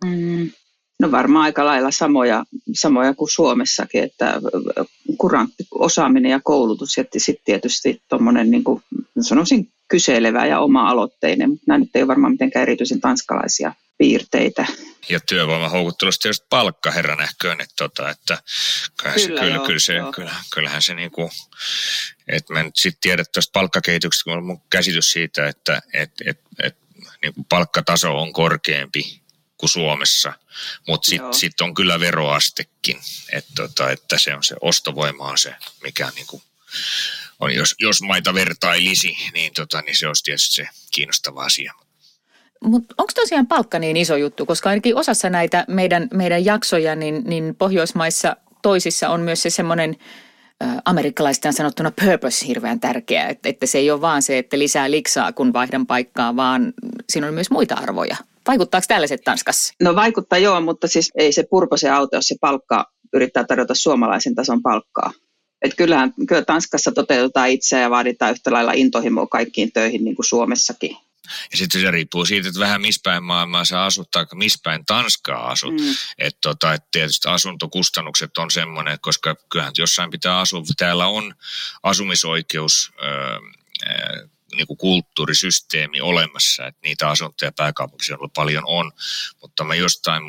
[0.05, 0.51] Mm,
[1.01, 2.45] no varmaan aika lailla samoja,
[2.75, 4.41] samoja kuin Suomessakin, että
[5.19, 8.83] kurantti osaaminen ja koulutus ja sitten tietysti tuommoinen, niin kuin
[9.21, 14.67] sanoisin, kyselevä ja oma-aloitteinen, mutta nämä nyt ei ole varmaan mitenkään erityisen tanskalaisia piirteitä.
[15.09, 18.39] Ja työvoiman houkuttelusta tietysti palkka herran ehköön, että, tota, että
[19.03, 20.13] kyllä, kyllä, se, kyllä, joo, kyllä se, joo.
[20.13, 21.31] Kyllä, kyllähän se niin kuin,
[22.29, 26.41] että mä nyt sitten tiedän tuosta palkkakehityksestä, kun on mun käsitys siitä, että et, et,
[26.63, 26.77] et,
[27.23, 29.24] niin kuin palkkataso on korkeampi
[29.65, 30.33] kuin Suomessa,
[30.89, 33.01] mutta sitten sit on kyllä veroastekin,
[33.33, 36.43] että, tota, että se on se ostovoima on se, mikä niin kuin
[37.41, 41.73] on, jos, jos maita vertailisi, niin, tota, niin se olisi tietysti se kiinnostava asia.
[42.65, 47.23] Mutta onko tosiaan palkka niin iso juttu, koska ainakin osassa näitä meidän, meidän jaksoja, niin,
[47.25, 49.97] niin Pohjoismaissa toisissa on myös se semmoinen
[50.85, 55.33] amerikkalaisten sanottuna purpose hirveän tärkeä, että, että se ei ole vaan se, että lisää liksaa
[55.33, 56.73] kun vaihdan paikkaa, vaan
[57.09, 58.17] siinä on myös muita arvoja.
[58.49, 59.75] Vaikuttaako tällaiset Tanskassa?
[59.83, 64.35] No vaikuttaa joo, mutta siis ei se purpose auta, jos se palkka yrittää tarjota suomalaisen
[64.35, 65.13] tason palkkaa.
[65.63, 70.27] Että kyllähän kyllä Tanskassa toteutetaan itseä ja vaaditaan yhtä lailla intohimoa kaikkiin töihin niin kuin
[70.27, 70.97] Suomessakin.
[71.53, 75.81] Ja sitten se riippuu siitä, että vähän mispäin maailmaa sä asut tai mispäin Tanskaa asut.
[75.81, 75.95] Mm.
[76.19, 80.63] Että tota, et tietysti asuntokustannukset on semmoinen, koska kyllähän jossain pitää asua.
[80.79, 81.35] Täällä on
[81.83, 83.39] asumisoikeus, öö,
[84.57, 88.93] niin kuin kulttuurisysteemi olemassa, että niitä asuntoja pääkaupunkiseudulla paljon on,
[89.41, 90.23] mutta mä jostain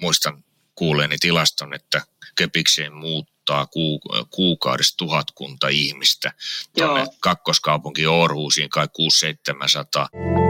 [0.00, 2.02] muistan kuuleeni tilaston, että
[2.36, 3.66] Köpikseen muut muuttaa
[4.30, 6.32] kuukaudessa tuhatkunta ihmistä
[6.78, 10.43] tuonne kakkoskaupunki Orhuusiin kai 6-700.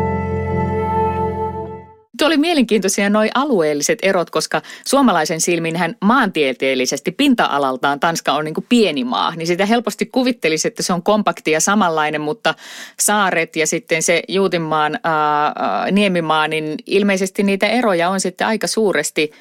[2.19, 8.67] Tuo oli mielenkiintoisia nuo alueelliset erot, koska suomalaisen silminhän maantieteellisesti pinta-alaltaan Tanska on niin kuin
[8.69, 12.55] pieni maa, niin sitä helposti kuvittelisi, että se on kompakti ja samanlainen, mutta
[13.01, 19.31] saaret ja sitten se Juutinmaan ää, Niemimaa, niin ilmeisesti niitä eroja on sitten aika suuresti–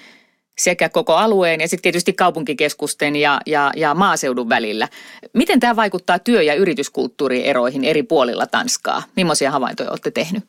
[0.57, 4.87] sekä koko alueen ja sitten tietysti kaupunkikeskusten ja, ja, ja maaseudun välillä.
[5.33, 9.03] Miten tämä vaikuttaa työ- ja yrityskulttuurieroihin eri puolilla Tanskaa?
[9.15, 10.43] Millaisia havaintoja olette tehnyt?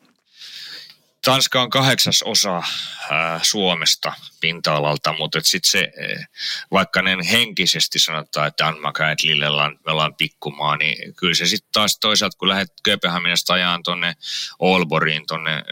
[1.25, 2.63] Tanska on kahdeksas osa
[3.09, 5.91] ää, Suomesta pinta-alalta, mutta sitten se,
[6.71, 11.69] vaikka ne henkisesti sanotaan, että Anmaka, että Lillellä me ollaan pikkumaa, niin kyllä se sitten
[11.71, 14.13] taas toisaalta, kun lähdet Kööpenhaminasta ajaan tuonne
[14.59, 15.63] Olboriin, tuonne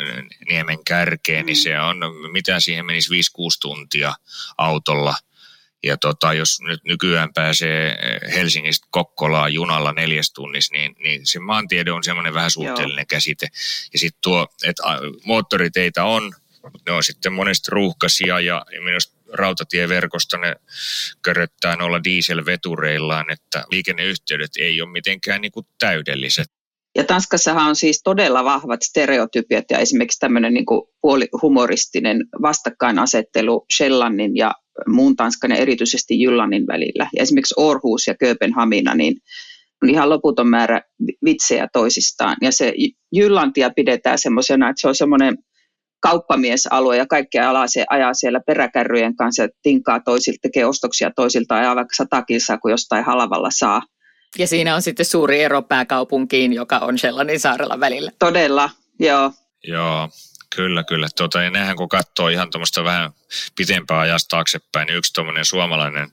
[0.50, 1.64] Niemen kärkeen, niin mm.
[1.64, 1.98] niin se on,
[2.32, 3.14] mitä siihen menisi 5-6
[3.62, 4.14] tuntia
[4.58, 5.16] autolla–
[5.84, 11.40] ja tota, jos nyt nykyään pääsee eh, Helsingistä Kokkolaan junalla neljäs tunnissa, niin, niin se
[11.40, 13.06] maantiede on semmoinen vähän suhteellinen Joo.
[13.10, 13.48] käsite.
[13.94, 14.84] Ja sitten tuo, että
[15.26, 16.34] moottoriteitä on,
[16.86, 20.56] ne on sitten monesti ruuhkaisia ja minusta rautatieverkosta ne
[21.22, 26.48] köröttää noilla dieselvetureillaan, että liikenneyhteydet ei ole mitenkään niin kuin täydelliset.
[26.98, 30.66] Ja Tanskassahan on siis todella vahvat stereotypiat ja esimerkiksi tämmöinen niin
[31.02, 34.54] puolihumoristinen vastakkainasettelu Shellannin ja
[34.88, 37.10] muun Tanskan ja erityisesti Jyllannin välillä.
[37.16, 39.16] Ja esimerkiksi Orhus ja Kööpenhamina, niin
[39.84, 40.82] on ihan loputon määrä
[41.26, 42.38] vitsejä toisistaan.
[42.42, 42.74] Ja se
[43.12, 45.38] Jyllantia pidetään semmoisena, että se on semmoinen
[46.00, 51.76] kauppamiesalue ja kaikkea alaa se ajaa siellä peräkärryjen kanssa, tinkaa toisilta, tekee ostoksia toisilta, ajaa
[51.76, 53.82] vaikka sata kilsaa, kun jostain halavalla saa.
[54.38, 58.12] Ja siinä on sitten suuri ero pääkaupunkiin, joka on sellainen saarella välillä.
[58.20, 59.32] Todella, joo.
[59.68, 60.10] Joo,
[60.56, 61.08] Kyllä, kyllä.
[61.18, 63.12] Tuota, ja nehän kun katsoo ihan tuommoista vähän
[63.56, 66.12] pitempää ajasta taaksepäin, niin yksi tuommoinen suomalainen,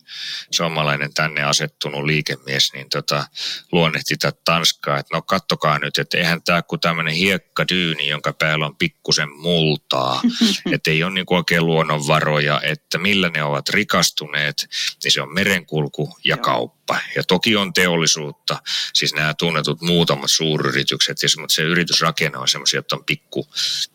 [0.50, 3.26] suomalainen tänne asettunut liikemies, niin tota,
[3.72, 8.66] luonnehti tätä Tanskaa, että no kattokaa nyt, että eihän tämä kuin tämmöinen hiekkadyyni, jonka päällä
[8.66, 10.22] on pikkusen multaa,
[10.72, 14.68] että ei ole niin oikein luonnonvaroja, että millä ne ovat rikastuneet,
[15.04, 17.10] niin se on merenkulku ja kauppa kauppa.
[17.16, 18.62] Ja toki on teollisuutta,
[18.94, 23.46] siis nämä tunnetut muutamat suuryritykset, mutta se yritysrakenne on semmoisia, että on pikku,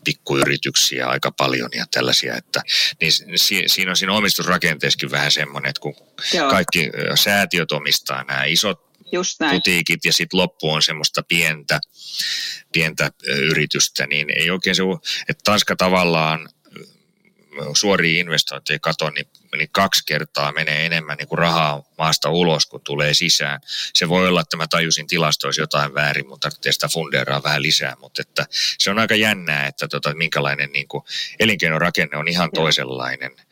[0.03, 2.61] pikkuyrityksiä aika paljon ja tällaisia, että
[3.01, 3.11] niin
[3.67, 5.95] siinä on siinä omistusrakenteessakin vähän semmoinen, että kun
[6.33, 6.49] Joo.
[6.49, 9.55] kaikki säätiöt omistaa nämä isot Just näin.
[9.55, 11.79] putiikit ja sitten loppu on semmoista pientä,
[12.73, 14.83] pientä yritystä, niin ei oikein se,
[15.29, 16.49] että Tanska tavallaan
[17.75, 22.81] suoria investointeja katon, niin, niin kaksi kertaa menee enemmän niin kuin rahaa maasta ulos, kun
[22.81, 23.59] tulee sisään.
[23.93, 27.95] Se voi olla, että mä tajusin tilastoissa jotain väärin, mutta tarvitsee sitä fundeeraa vähän lisää,
[27.99, 28.45] mutta että
[28.79, 31.03] se on aika jännää, että tota, minkälainen niin kuin
[31.39, 33.31] elinkeinorakenne on ihan toisenlainen–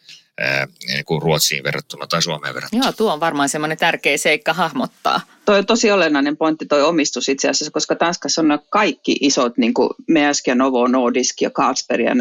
[0.87, 2.85] niin kuin Ruotsiin verrattuna tai Suomeen verrattuna.
[2.85, 5.21] Joo, tuo on varmaan semmoinen tärkeä seikka hahmottaa.
[5.45, 9.73] Toi on tosi olennainen pointti, toi omistus itse asiassa, koska Tanskassa on kaikki isot, niin
[9.73, 12.15] kuin Maersk ja Novo Nordisk ja Carlsberg, ja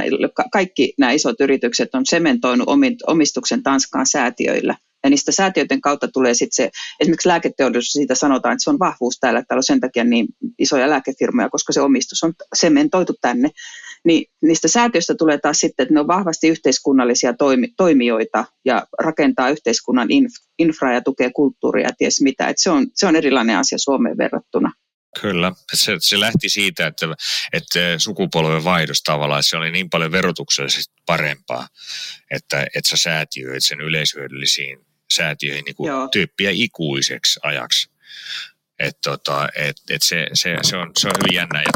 [0.53, 2.69] kaikki nämä isot yritykset on sementoinut
[3.07, 4.77] omistuksen Tanskaan säätiöillä.
[5.05, 6.71] Ja niistä säätiöiden kautta tulee sitten se,
[7.01, 10.27] esimerkiksi lääketeollisuus, siitä sanotaan, että se on vahvuus täällä, että täällä on sen takia niin
[10.59, 13.51] isoja lääkefirmoja, koska se omistus on sementoitu tänne
[14.05, 19.51] niin niistä säätiöistä tulee taas sitten, että ne on vahvasti yhteiskunnallisia toimi, toimijoita ja rakentaa
[19.51, 22.49] yhteiskunnan inf, infraa ja tukee kulttuuria ja ties mitä.
[22.49, 24.73] Että se, on, se on erilainen asia Suomeen verrattuna.
[25.21, 27.07] Kyllä, se, se lähti siitä, että,
[27.53, 31.69] että sukupolven vaihdos tavallaan, se oli niin paljon verotuksellisesti parempaa,
[32.31, 34.79] että, että sä säätiöit sen yleishyödyllisiin
[35.13, 37.91] säätiöihin niin kuin tyyppiä ikuiseksi ajaksi.
[38.79, 41.63] Et tota, et, et se, se, se, on, se on hyvin jännä.
[41.63, 41.71] Ja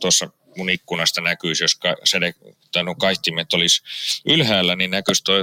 [0.00, 2.34] tuossa mun ikkunasta näkyisi, jos ka, sade,
[2.72, 3.82] tai no kaihtimet olisi
[4.24, 5.34] ylhäällä, niin näkyisi tuo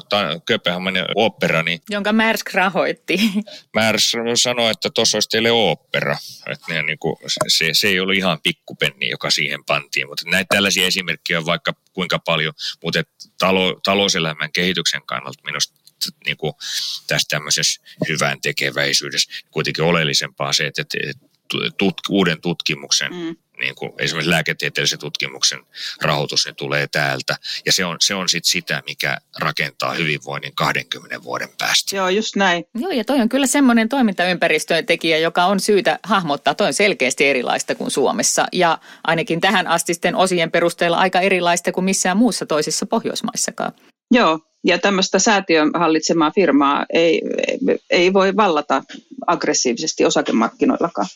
[0.46, 1.64] Kööpenhamanin opera.
[1.64, 3.20] Niin Jonka Märsk rahoitti.
[3.76, 6.18] Märsk sanoi, että tuossa olisi teille opera.
[6.48, 7.16] Että ne, niin kuin,
[7.48, 10.08] se, se, ei ollut ihan pikkupenni, joka siihen pantiin.
[10.08, 13.04] Mutta näitä tällaisia esimerkkejä on vaikka kuinka paljon, mutta
[13.40, 15.84] talo, talouselämän kehityksen kannalta minusta
[16.26, 16.54] niin kuin
[17.08, 20.98] tässä tämmöisessä hyvän tekeväisyydessä kuitenkin oleellisempaa se, että, että
[21.78, 25.60] tut, uuden tutkimuksen mm niin kuin esimerkiksi lääketieteellisen tutkimuksen
[26.02, 27.36] rahoitus niin tulee täältä.
[27.66, 31.96] Ja se on, se on sitten sitä, mikä rakentaa hyvinvoinnin 20 vuoden päästä.
[31.96, 32.66] Joo, just näin.
[32.76, 36.56] Joo, ja toi on kyllä semmoinen toimintaympäristöön tekijä, joka on syytä hahmottaa.
[36.56, 38.46] Toi on selkeästi erilaista kuin Suomessa.
[38.52, 43.74] Ja ainakin tähän astisten osien perusteella aika erilaista kuin missään muussa toisissa Pohjoismaissakaan.
[44.14, 47.22] Joo, ja tämmöistä säätiön hallitsemaa firmaa ei,
[47.90, 48.84] ei voi vallata
[49.28, 51.08] aggressiivisesti osakemarkkinoillakaan.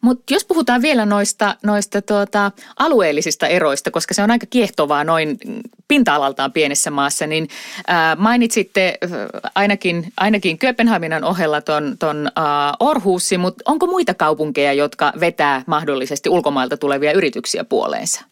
[0.00, 5.38] Mutta jos puhutaan vielä noista, noista tuota, alueellisista eroista, koska se on aika kiehtovaa noin
[5.88, 7.48] pinta-alaltaan pienessä maassa, niin
[7.86, 8.98] ää, mainitsitte
[9.54, 12.30] ainakin, ainakin Kööpenhaminan ohella ton, ton
[12.80, 18.31] Orhuussi, mutta onko muita kaupunkeja, jotka vetää mahdollisesti ulkomailta tulevia yrityksiä puoleensa?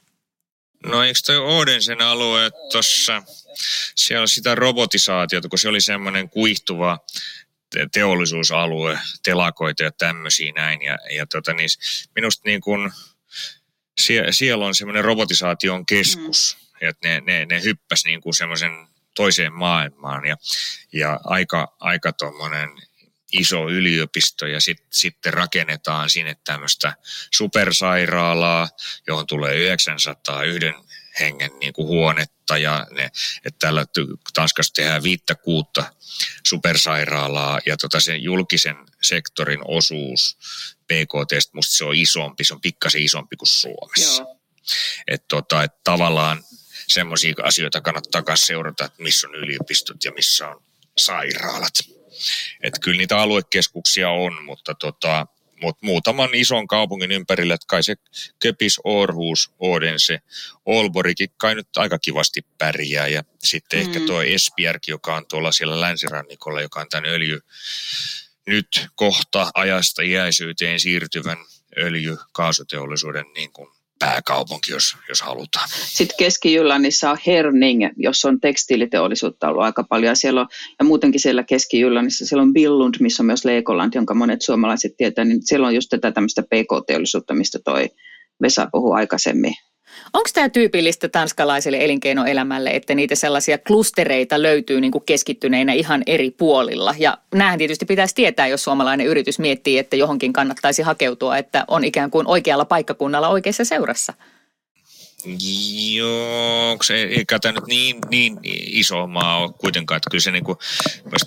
[0.87, 3.23] No eikö toi Odensen alue tuossa,
[3.95, 6.99] siellä on sitä robotisaatiota, kun se oli semmoinen kuihtuva
[7.93, 10.83] teollisuusalue, telakoita ja tämmöisiä näin.
[10.83, 11.69] Ja, ja tota, niin
[12.15, 12.93] minusta niin kun,
[14.01, 16.89] sie, siellä on semmoinen robotisaation keskus, mm.
[16.89, 18.73] että ne, ne, ne hyppäsi niin kuin semmoisen
[19.15, 20.37] toiseen maailmaan ja,
[20.93, 22.69] ja aika, aika tuommoinen
[23.33, 26.95] iso yliopisto ja sit, sitten rakennetaan sinne tämmöistä
[27.31, 28.69] supersairaalaa,
[29.07, 30.75] johon tulee 900 yhden
[31.21, 33.05] hengen niin kuin huonetta ja ne,
[33.45, 33.85] että täällä
[34.35, 35.93] Tanskassa tehdään viittä kuutta
[36.47, 40.39] supersairaalaa ja tota sen julkisen sektorin osuus
[40.85, 44.25] PKT, musta se on isompi, se on pikkasen isompi kuin Suomessa.
[45.09, 46.45] Että tota, et tavallaan
[46.89, 50.63] semmoisia asioita kannattaa myös seurata, että missä on yliopistot ja missä on
[50.99, 51.75] sairaalat.
[52.63, 55.27] Että kyllä niitä aluekeskuksia on, mutta tota,
[55.63, 57.95] mutta muutaman ison kaupungin ympärillä, että kai se
[58.43, 60.19] Köpis, Orhus, Odense,
[60.67, 63.09] Olborikin kai nyt aika kivasti pärjää.
[63.09, 63.87] Ja sitten mm.
[63.87, 67.41] ehkä tuo Esbjerg, joka on tuolla siellä länsirannikolla, joka on tämän öljy
[68.47, 71.39] nyt kohta ajasta iäisyyteen siirtyvän
[71.77, 73.69] öljy-kaasuteollisuuden niin kuin
[74.01, 75.69] pääkaupunki, jos, jos halutaan.
[75.87, 80.17] Sitten Keski-Jyllannissa on Herning, jossa on tekstiiliteollisuutta ollut aika paljon.
[80.17, 80.47] Siellä on,
[80.79, 85.25] ja muutenkin siellä Keski-Jyllannissa siellä on Billund, missä on myös Legoland, jonka monet suomalaiset tietää.
[85.25, 87.89] Niin siellä on just tätä tämmöistä PK-teollisuutta, mistä toi
[88.43, 89.55] Vesa puhui aikaisemmin.
[90.13, 96.31] Onko tämä tyypillistä tanskalaiselle elinkeinoelämälle, että niitä sellaisia klustereita löytyy niin kuin keskittyneinä ihan eri
[96.31, 96.95] puolilla?
[96.99, 101.85] Ja näähän tietysti pitäisi tietää, jos suomalainen yritys miettii, että johonkin kannattaisi hakeutua, että on
[101.85, 104.15] ikään kuin oikealla paikkakunnalla oikeassa seurassa.
[105.95, 110.59] Joo, se ei nyt niin, niin iso maa ole kuitenkaan, että kyllä se niin kuin,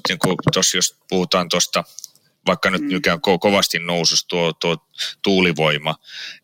[0.10, 1.84] niin kuin tossa, jos puhutaan tuosta
[2.48, 2.88] vaikka nyt mm.
[2.88, 4.78] nykään ko- kovasti nousus tuo, tuo
[5.22, 5.96] tuulivoima.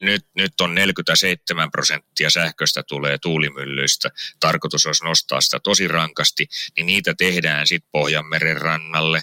[0.01, 4.09] Nyt, nyt on 47 prosenttia sähköstä tulee tuulimyllyistä.
[4.39, 9.21] Tarkoitus olisi nostaa sitä tosi rankasti, niin niitä tehdään sitten Pohjanmeren rannalle.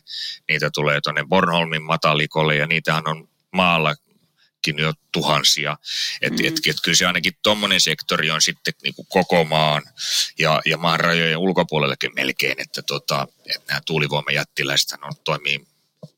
[0.49, 3.95] Niitä tulee tuonne Bornholmin matalikolle ja niitähän on maalla
[4.77, 5.77] jo tuhansia.
[6.23, 6.49] Että mm.
[6.49, 9.83] et, et, kyllä se ainakin tuommoinen sektori on sitten niin kuin koko maan
[10.39, 15.67] ja, ja maan rajojen ulkopuolellekin melkein, että tota, et nämä tuulivoimajättiläiset on, toimii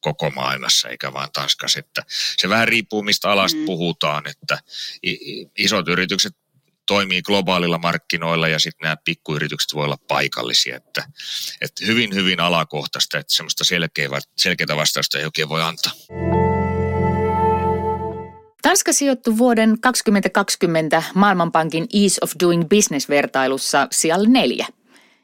[0.01, 1.79] koko maailmassa eikä vain Tanskassa.
[1.79, 2.03] Että
[2.37, 3.65] se vähän riippuu, mistä alasta mm.
[3.65, 4.59] puhutaan, että
[5.59, 6.37] isot yritykset
[6.89, 10.77] toimii globaalilla markkinoilla ja sitten nämä pikkuyritykset voi olla paikallisia.
[10.77, 11.05] Että,
[11.61, 15.93] että hyvin, hyvin alakohtaista, että semmoista selkeä, selkeää vastausta ei oikein voi antaa.
[18.63, 24.67] Tanska sijoittui vuoden 2020 Maailmanpankin Ease of Doing Business-vertailussa sijalle neljä–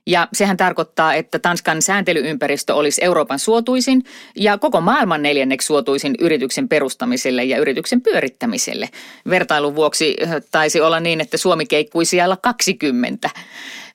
[0.06, 4.02] ja sehän tarkoittaa, että Tanskan sääntelyympäristö olisi Euroopan suotuisin
[4.36, 8.88] ja koko maailman neljänneksi suotuisin yrityksen perustamiselle ja yrityksen pyörittämiselle.
[9.30, 13.30] Vertailun vuoksi äh, taisi olla niin, että Suomi keikkui siellä 20.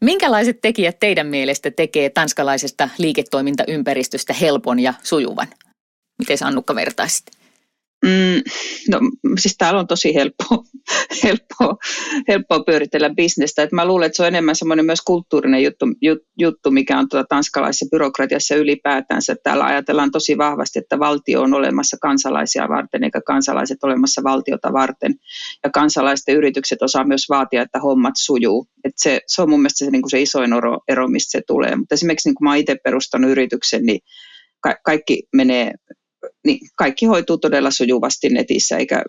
[0.01, 5.47] Minkälaiset tekijät teidän mielestä tekee tanskalaisesta liiketoimintaympäristöstä helpon ja sujuvan?
[6.19, 7.25] Miten Annukka vertaisit?
[8.05, 8.41] Mm,
[8.89, 8.99] no
[9.39, 10.63] siis täällä on tosi helppoa,
[11.23, 11.77] helppoa,
[12.27, 13.63] helppoa pyöritellä bisnestä.
[13.63, 15.85] Et mä luulen, että se on enemmän semmoinen myös kulttuurinen juttu,
[16.37, 19.35] juttu mikä on tuota tanskalaisessa byrokratiassa ylipäätänsä.
[19.43, 25.15] Täällä ajatellaan tosi vahvasti, että valtio on olemassa kansalaisia varten eikä kansalaiset olemassa valtiota varten.
[25.63, 28.67] Ja kansalaiset yritykset osaa myös vaatia, että hommat sujuu.
[28.83, 31.41] Et se, se on mun mielestä se, niin kuin se isoin ero, ero, mistä se
[31.47, 31.75] tulee.
[31.75, 33.99] Mutta esimerkiksi niin kun mä itse perustanut yrityksen, niin
[34.61, 35.73] ka- kaikki menee
[36.45, 39.03] niin kaikki hoituu todella sujuvasti netissä, eikä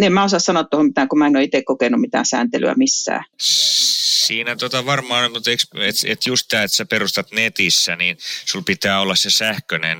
[0.00, 3.24] niin mä osaa sanoa tuohon mitään, kun mä en ole itse kokenut mitään sääntelyä missään.
[4.26, 9.00] Siinä tota varmaan, mutta et, et just tämä, että sä perustat netissä, niin sulla pitää
[9.00, 9.98] olla se sähköinen,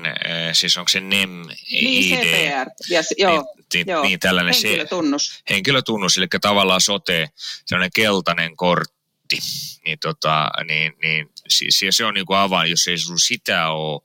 [0.53, 1.29] siis onko se NEM
[1.71, 3.31] Niin, CPR, yes, joo.
[3.31, 4.03] Niin, niin, joo.
[4.03, 5.27] niin tällainen henkilötunnus.
[5.27, 7.29] Se, henkilötunnus, eli tavallaan sote,
[7.65, 9.37] sellainen keltainen kortti,
[9.85, 14.01] niin, tota, niin, niin siis, se on niin kuin avain, jos ei sulla sitä ole,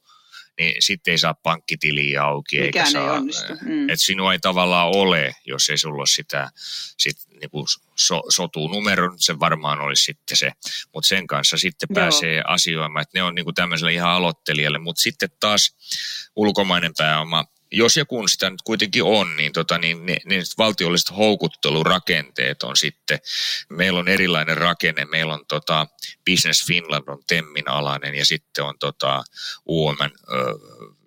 [0.59, 2.57] niin sitten ei saa pankkitiliä auki.
[2.57, 3.53] Mikään eikä ei saa, onnistu.
[3.61, 3.88] Mm.
[3.88, 6.51] Että sinua ei tavallaan ole, jos ei sulla ole sitä
[6.99, 7.64] sit niinku
[7.97, 8.23] so,
[8.71, 10.53] numero, se varmaan olisi sitten se.
[10.94, 11.94] Mutta sen kanssa sitten Joo.
[11.94, 14.79] pääsee asioimaan, että ne on niinku tämmöiselle ihan aloittelijalle.
[14.79, 15.77] Mutta sitten taas
[16.37, 21.16] ulkomainen pääoma, jos ja kun sitä nyt kuitenkin on, niin, tota, niin ne, ne valtiolliset
[21.16, 23.18] houkuttelurakenteet on sitten,
[23.68, 25.87] meillä on erilainen rakenne, meillä on tota,
[26.31, 29.24] Business Finland on Temmin alainen ja sitten on tota,
[29.66, 29.96] UOM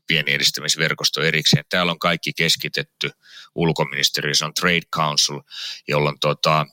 [0.08, 1.66] pieniedistämisverkosto erikseen.
[1.70, 3.12] Täällä on kaikki keskitetty
[3.56, 5.42] ulkoministeriössä on Trade Council,
[5.88, 6.66] jolloin tota,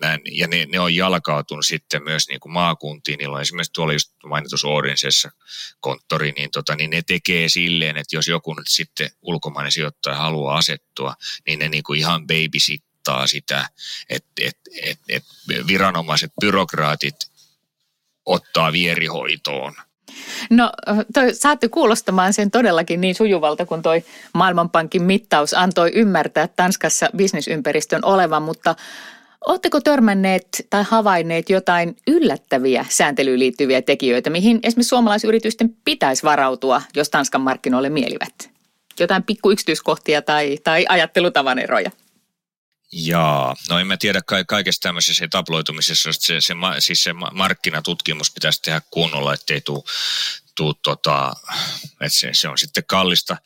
[0.00, 3.92] näin, ja ne, ne, on jalkautunut sitten myös niin kuin maakuntiin, niillä on esimerkiksi tuolla
[3.92, 5.30] just mainitus Oodensessa
[5.80, 10.56] konttori, niin, tota, niin ne tekee silleen, että jos joku nyt sitten ulkomainen sijoittaja haluaa
[10.56, 11.14] asettua,
[11.46, 13.68] niin ne niin kuin ihan babysittaa sitä,
[14.08, 15.24] että et, et, et
[15.66, 17.16] viranomaiset, byrokraatit
[18.26, 19.74] ottaa vierihoitoon.
[20.50, 20.72] No
[21.14, 28.04] toi, saatte kuulostamaan sen todellakin niin sujuvalta, kun toi Maailmanpankin mittaus antoi ymmärtää Tanskassa bisnesympäristön
[28.04, 28.74] olevan, mutta
[29.46, 37.10] Oletteko törmänneet tai havainneet jotain yllättäviä sääntelyyn liittyviä tekijöitä, mihin esimerkiksi suomalaisyritysten pitäisi varautua, jos
[37.10, 38.50] Tanskan markkinoille mielivät?
[39.00, 41.90] Jotain pikku yksityiskohtia tai, tai ajattelutavan eroja?
[42.92, 48.30] Jaa, no en mä tiedä ka- kaikesta tämmöisessä etabloitumisessa, se, se, se, siis se markkinatutkimus
[48.30, 49.84] pitäisi tehdä kunnolla, ettei tuu,
[50.54, 51.32] tuu tota,
[52.00, 53.36] että se, se on sitten kallista,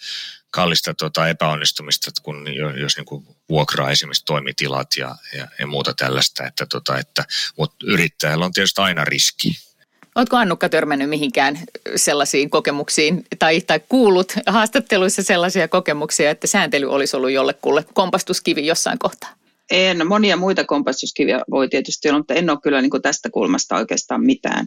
[0.51, 2.45] kallista tota epäonnistumista, kun
[2.81, 7.25] jos niin kuin vuokraa esimerkiksi toimitilat ja, ja, ja muuta tällaista, että tota, että,
[7.59, 9.59] mutta yrittäjällä on tietysti aina riski.
[10.15, 11.59] Oletko Annukka törmännyt mihinkään
[11.97, 18.99] sellaisiin kokemuksiin tai, tai kuullut haastatteluissa sellaisia kokemuksia, että sääntely olisi ollut jollekulle kompastuskivi jossain
[18.99, 19.31] kohtaa?
[19.71, 24.25] En, monia muita kompastuskiviä voi tietysti olla, mutta en ole kyllä niin tästä kulmasta oikeastaan
[24.25, 24.67] mitään.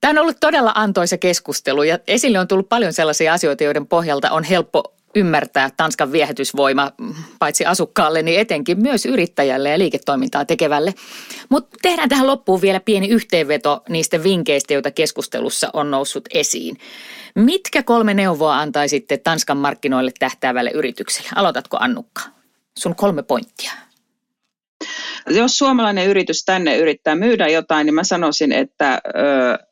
[0.00, 4.30] Tämä on ollut todella antoisa keskustelu ja esille on tullut paljon sellaisia asioita, joiden pohjalta
[4.30, 6.92] on helppo ymmärtää Tanskan viehätysvoima
[7.38, 10.94] paitsi asukkaalle, niin etenkin myös yrittäjälle ja liiketoimintaa tekevälle.
[11.48, 16.78] Mutta tehdään tähän loppuun vielä pieni yhteenveto niistä vinkkeistä, joita keskustelussa on noussut esiin.
[17.34, 21.28] Mitkä kolme neuvoa antaisitte Tanskan markkinoille tähtäävälle yritykselle?
[21.34, 22.22] Aloitatko Annukka?
[22.78, 23.72] Sun kolme pointtia.
[25.30, 29.67] Jos suomalainen yritys tänne yrittää myydä jotain, niin mä sanoisin, että ö,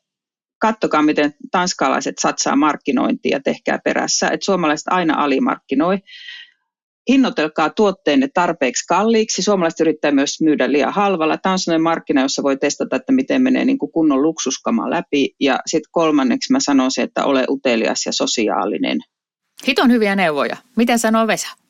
[0.59, 4.27] kattokaa, miten tanskalaiset satsaa markkinointia ja tehkää perässä.
[4.27, 5.97] Että suomalaiset aina alimarkkinoi.
[7.09, 9.43] Hinnoitelkaa tuotteenne tarpeeksi kalliiksi.
[9.43, 11.37] Suomalaiset yrittää myös myydä liian halvalla.
[11.37, 15.35] Tämä on sellainen markkina, jossa voi testata, että miten menee niin kuin kunnon luksuskama läpi.
[15.39, 18.97] Ja sitten kolmanneksi mä sanoisin, että ole utelias ja sosiaalinen.
[19.67, 20.57] Hiton hyviä neuvoja.
[20.75, 21.66] Miten sanoo Vesa?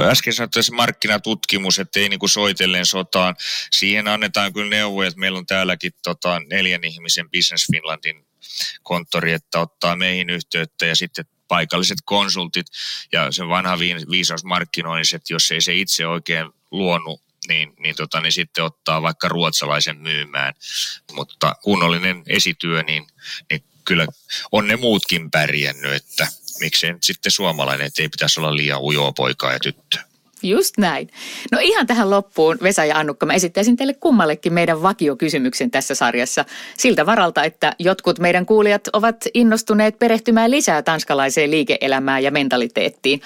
[0.00, 3.36] Äsken sanoit se markkinatutkimus, että ei niinku soitellen sotaan.
[3.70, 8.26] Siihen annetaan kyllä neuvoja, että meillä on täälläkin tota, neljän ihmisen Business Finlandin
[8.82, 12.66] konttori, että ottaa meihin yhteyttä ja sitten paikalliset konsultit
[13.12, 13.78] ja se vanha
[14.10, 19.02] viisaus markkinoinnissa, että jos ei se itse oikein luonut niin, niin, tota, niin sitten ottaa
[19.02, 20.54] vaikka ruotsalaisen myymään.
[21.12, 23.06] Mutta kunnollinen esityö, niin,
[23.50, 24.06] niin kyllä
[24.52, 26.28] on ne muutkin pärjännyt, että
[26.60, 30.02] miksei nyt sitten suomalainen, että ei pitäisi olla liian ujoa poikaa ja tyttöä.
[30.42, 31.10] Just näin.
[31.52, 36.44] No ihan tähän loppuun, Vesa ja Annukka, mä esittäisin teille kummallekin meidän vakiokysymyksen tässä sarjassa.
[36.78, 43.20] Siltä varalta, että jotkut meidän kuulijat ovat innostuneet perehtymään lisää tanskalaiseen liike-elämään ja mentaliteettiin.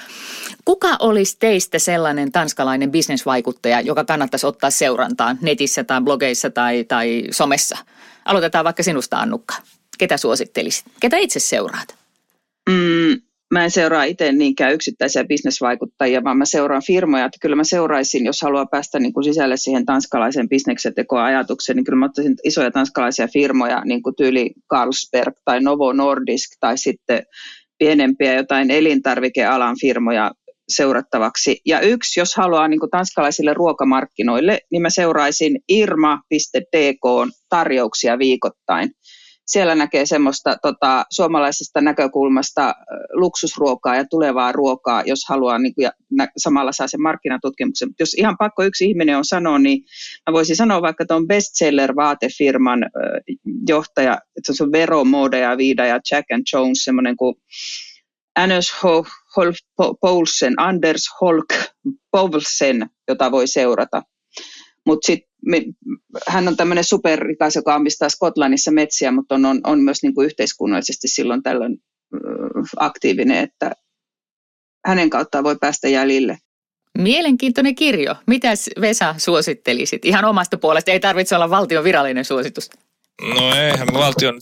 [0.65, 7.25] Kuka olisi teistä sellainen tanskalainen bisnesvaikuttaja, joka kannattaisi ottaa seurantaan netissä tai blogeissa tai, tai
[7.31, 7.79] somessa?
[8.25, 9.55] Aloitetaan vaikka sinusta, Annukka.
[9.99, 10.85] Ketä suosittelisit?
[11.01, 12.00] Ketä itse seuraat?
[12.71, 17.25] Mm, mä en seuraa itse niinkään yksittäisiä bisnesvaikuttajia, vaan mä seuraan firmoja.
[17.25, 20.93] Että kyllä mä seuraisin, jos haluaa päästä niin kuin sisälle siihen tanskalaisen bisneksen
[21.25, 26.51] ajatukseen, niin kyllä mä ottaisin isoja tanskalaisia firmoja, niin kuin tyyli Carlsberg tai Novo Nordisk
[26.61, 27.23] tai sitten
[27.79, 30.31] pienempiä jotain elintarvikealan firmoja
[30.69, 31.61] seurattavaksi.
[31.67, 38.91] Ja yksi, jos haluaa niin kuin tanskalaisille ruokamarkkinoille, niin mä seuraisin irma.dk tarjouksia viikoittain
[39.51, 42.75] siellä näkee semmoista tota, suomalaisesta näkökulmasta
[43.13, 47.89] luksusruokaa ja tulevaa ruokaa, jos haluaa niin kuin, ja nä, samalla saa sen markkinatutkimuksen.
[47.89, 49.83] Mutta jos ihan pakko yksi ihminen on sanoa, niin
[50.31, 52.91] mä voisin sanoa vaikka tuon bestseller-vaatefirman äh,
[53.69, 57.35] johtaja, että se on Vero Mode ja Vida ja Jack and Jones, semmoinen kuin
[58.37, 58.73] Anders
[59.37, 59.57] Holf
[60.01, 61.47] Poulsen, Anders Holk
[62.11, 64.03] Poulsen, jota voi seurata.
[64.87, 65.75] Mutta sitten
[66.29, 70.27] hän on tämmöinen superrikas, joka omistaa Skotlannissa metsiä, mutta on, on, on myös niin kuin
[70.27, 71.77] yhteiskunnallisesti silloin tällöin
[72.77, 73.73] aktiivinen, että
[74.87, 76.39] hänen kauttaan voi päästä jäljille.
[76.99, 78.15] Mielenkiintoinen kirjo.
[78.27, 80.05] Mitäs Vesa suosittelisit?
[80.05, 82.71] Ihan omasta puolesta, ei tarvitse olla valtion virallinen suositus.
[83.23, 84.35] No eihän valtion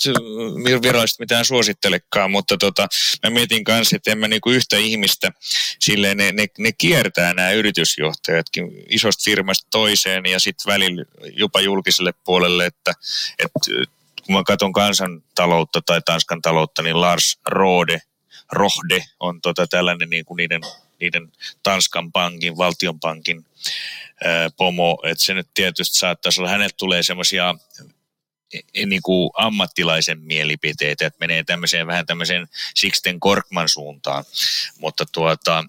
[0.82, 2.88] virallisesti mitään suosittelekaan, mutta tota,
[3.22, 5.32] mä mietin kanssa, että en mä niinku yhtä ihmistä,
[5.80, 12.12] silleen ne, ne, ne kiertää nämä yritysjohtajatkin isosta firmasta toiseen ja sitten välillä jopa julkiselle
[12.24, 12.92] puolelle, että,
[13.38, 13.58] että
[14.26, 18.02] kun mä katson kansantaloutta tai Tanskan taloutta, niin Lars Rode,
[18.52, 20.60] Rohde on tota tällainen niin kuin niiden,
[21.00, 23.46] niiden Tanskan pankin, valtionpankin
[24.56, 27.54] pomo, että se nyt tietysti saattaisi olla, hänelle tulee semmoisia
[28.86, 34.24] niin kuin ammattilaisen mielipiteitä, että menee tämmöiseen vähän tämmöiseen Sixten Korkman suuntaan,
[34.78, 35.64] mutta, tuota,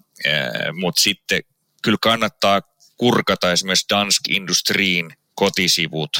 [0.72, 1.42] mutta sitten
[1.82, 2.62] kyllä kannattaa
[2.96, 6.10] kurkata esimerkiksi Dansk Industriin kotisivut.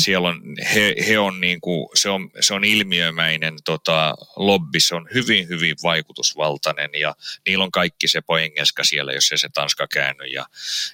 [0.00, 0.40] Siellä on,
[0.74, 5.48] he, he on niin kuin, se, on, se on ilmiömäinen tota, lobby, se on hyvin,
[5.48, 7.14] hyvin vaikutusvaltainen ja
[7.46, 10.24] niillä on kaikki se poengelska siellä, jos ei se Tanska käänny.
[10.24, 10.46] Ja,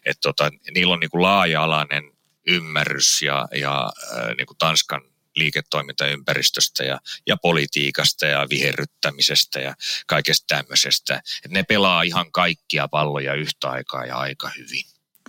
[0.05, 2.16] et, tota, niillä on niin kuin laaja-alainen
[2.47, 3.93] ymmärrys ja, ja
[4.39, 5.03] niin kuin Tanskan
[5.37, 9.75] liiketoimintaympäristöstä ja, ja politiikasta ja viherryttämisestä ja
[10.07, 11.23] kaikesta tämmöisestä.
[11.45, 14.85] Et ne pelaa ihan kaikkia palloja yhtä aikaa ja aika hyvin.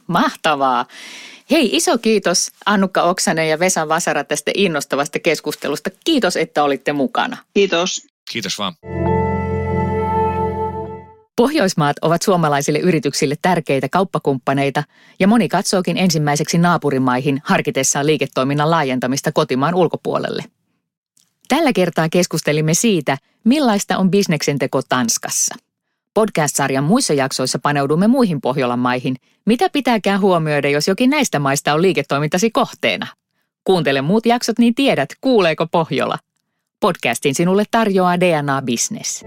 [0.07, 0.85] Mahtavaa.
[1.51, 5.89] Hei, iso kiitos Annukka Oksanen ja Vesa Vasara tästä innostavasta keskustelusta.
[6.05, 7.37] Kiitos, että olitte mukana.
[7.53, 8.07] Kiitos.
[8.31, 8.73] Kiitos vaan.
[11.37, 14.83] Pohjoismaat ovat suomalaisille yrityksille tärkeitä kauppakumppaneita
[15.19, 20.43] ja moni katsookin ensimmäiseksi naapurimaihin harkitessaan liiketoiminnan laajentamista kotimaan ulkopuolelle.
[21.47, 25.55] Tällä kertaa keskustelimme siitä, millaista on bisneksen teko Tanskassa.
[26.13, 29.15] Podcast-sarjan muissa jaksoissa paneudumme muihin Pohjolan maihin.
[29.45, 33.07] Mitä pitääkään huomioida, jos jokin näistä maista on liiketoimintasi kohteena?
[33.63, 36.17] Kuuntele muut jaksot, niin tiedät, kuuleeko Pohjola.
[36.79, 39.23] Podcastin sinulle tarjoaa DNA Business.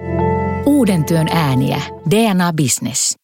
[0.66, 1.82] Uuden työn ääniä.
[2.10, 3.19] DNA Business.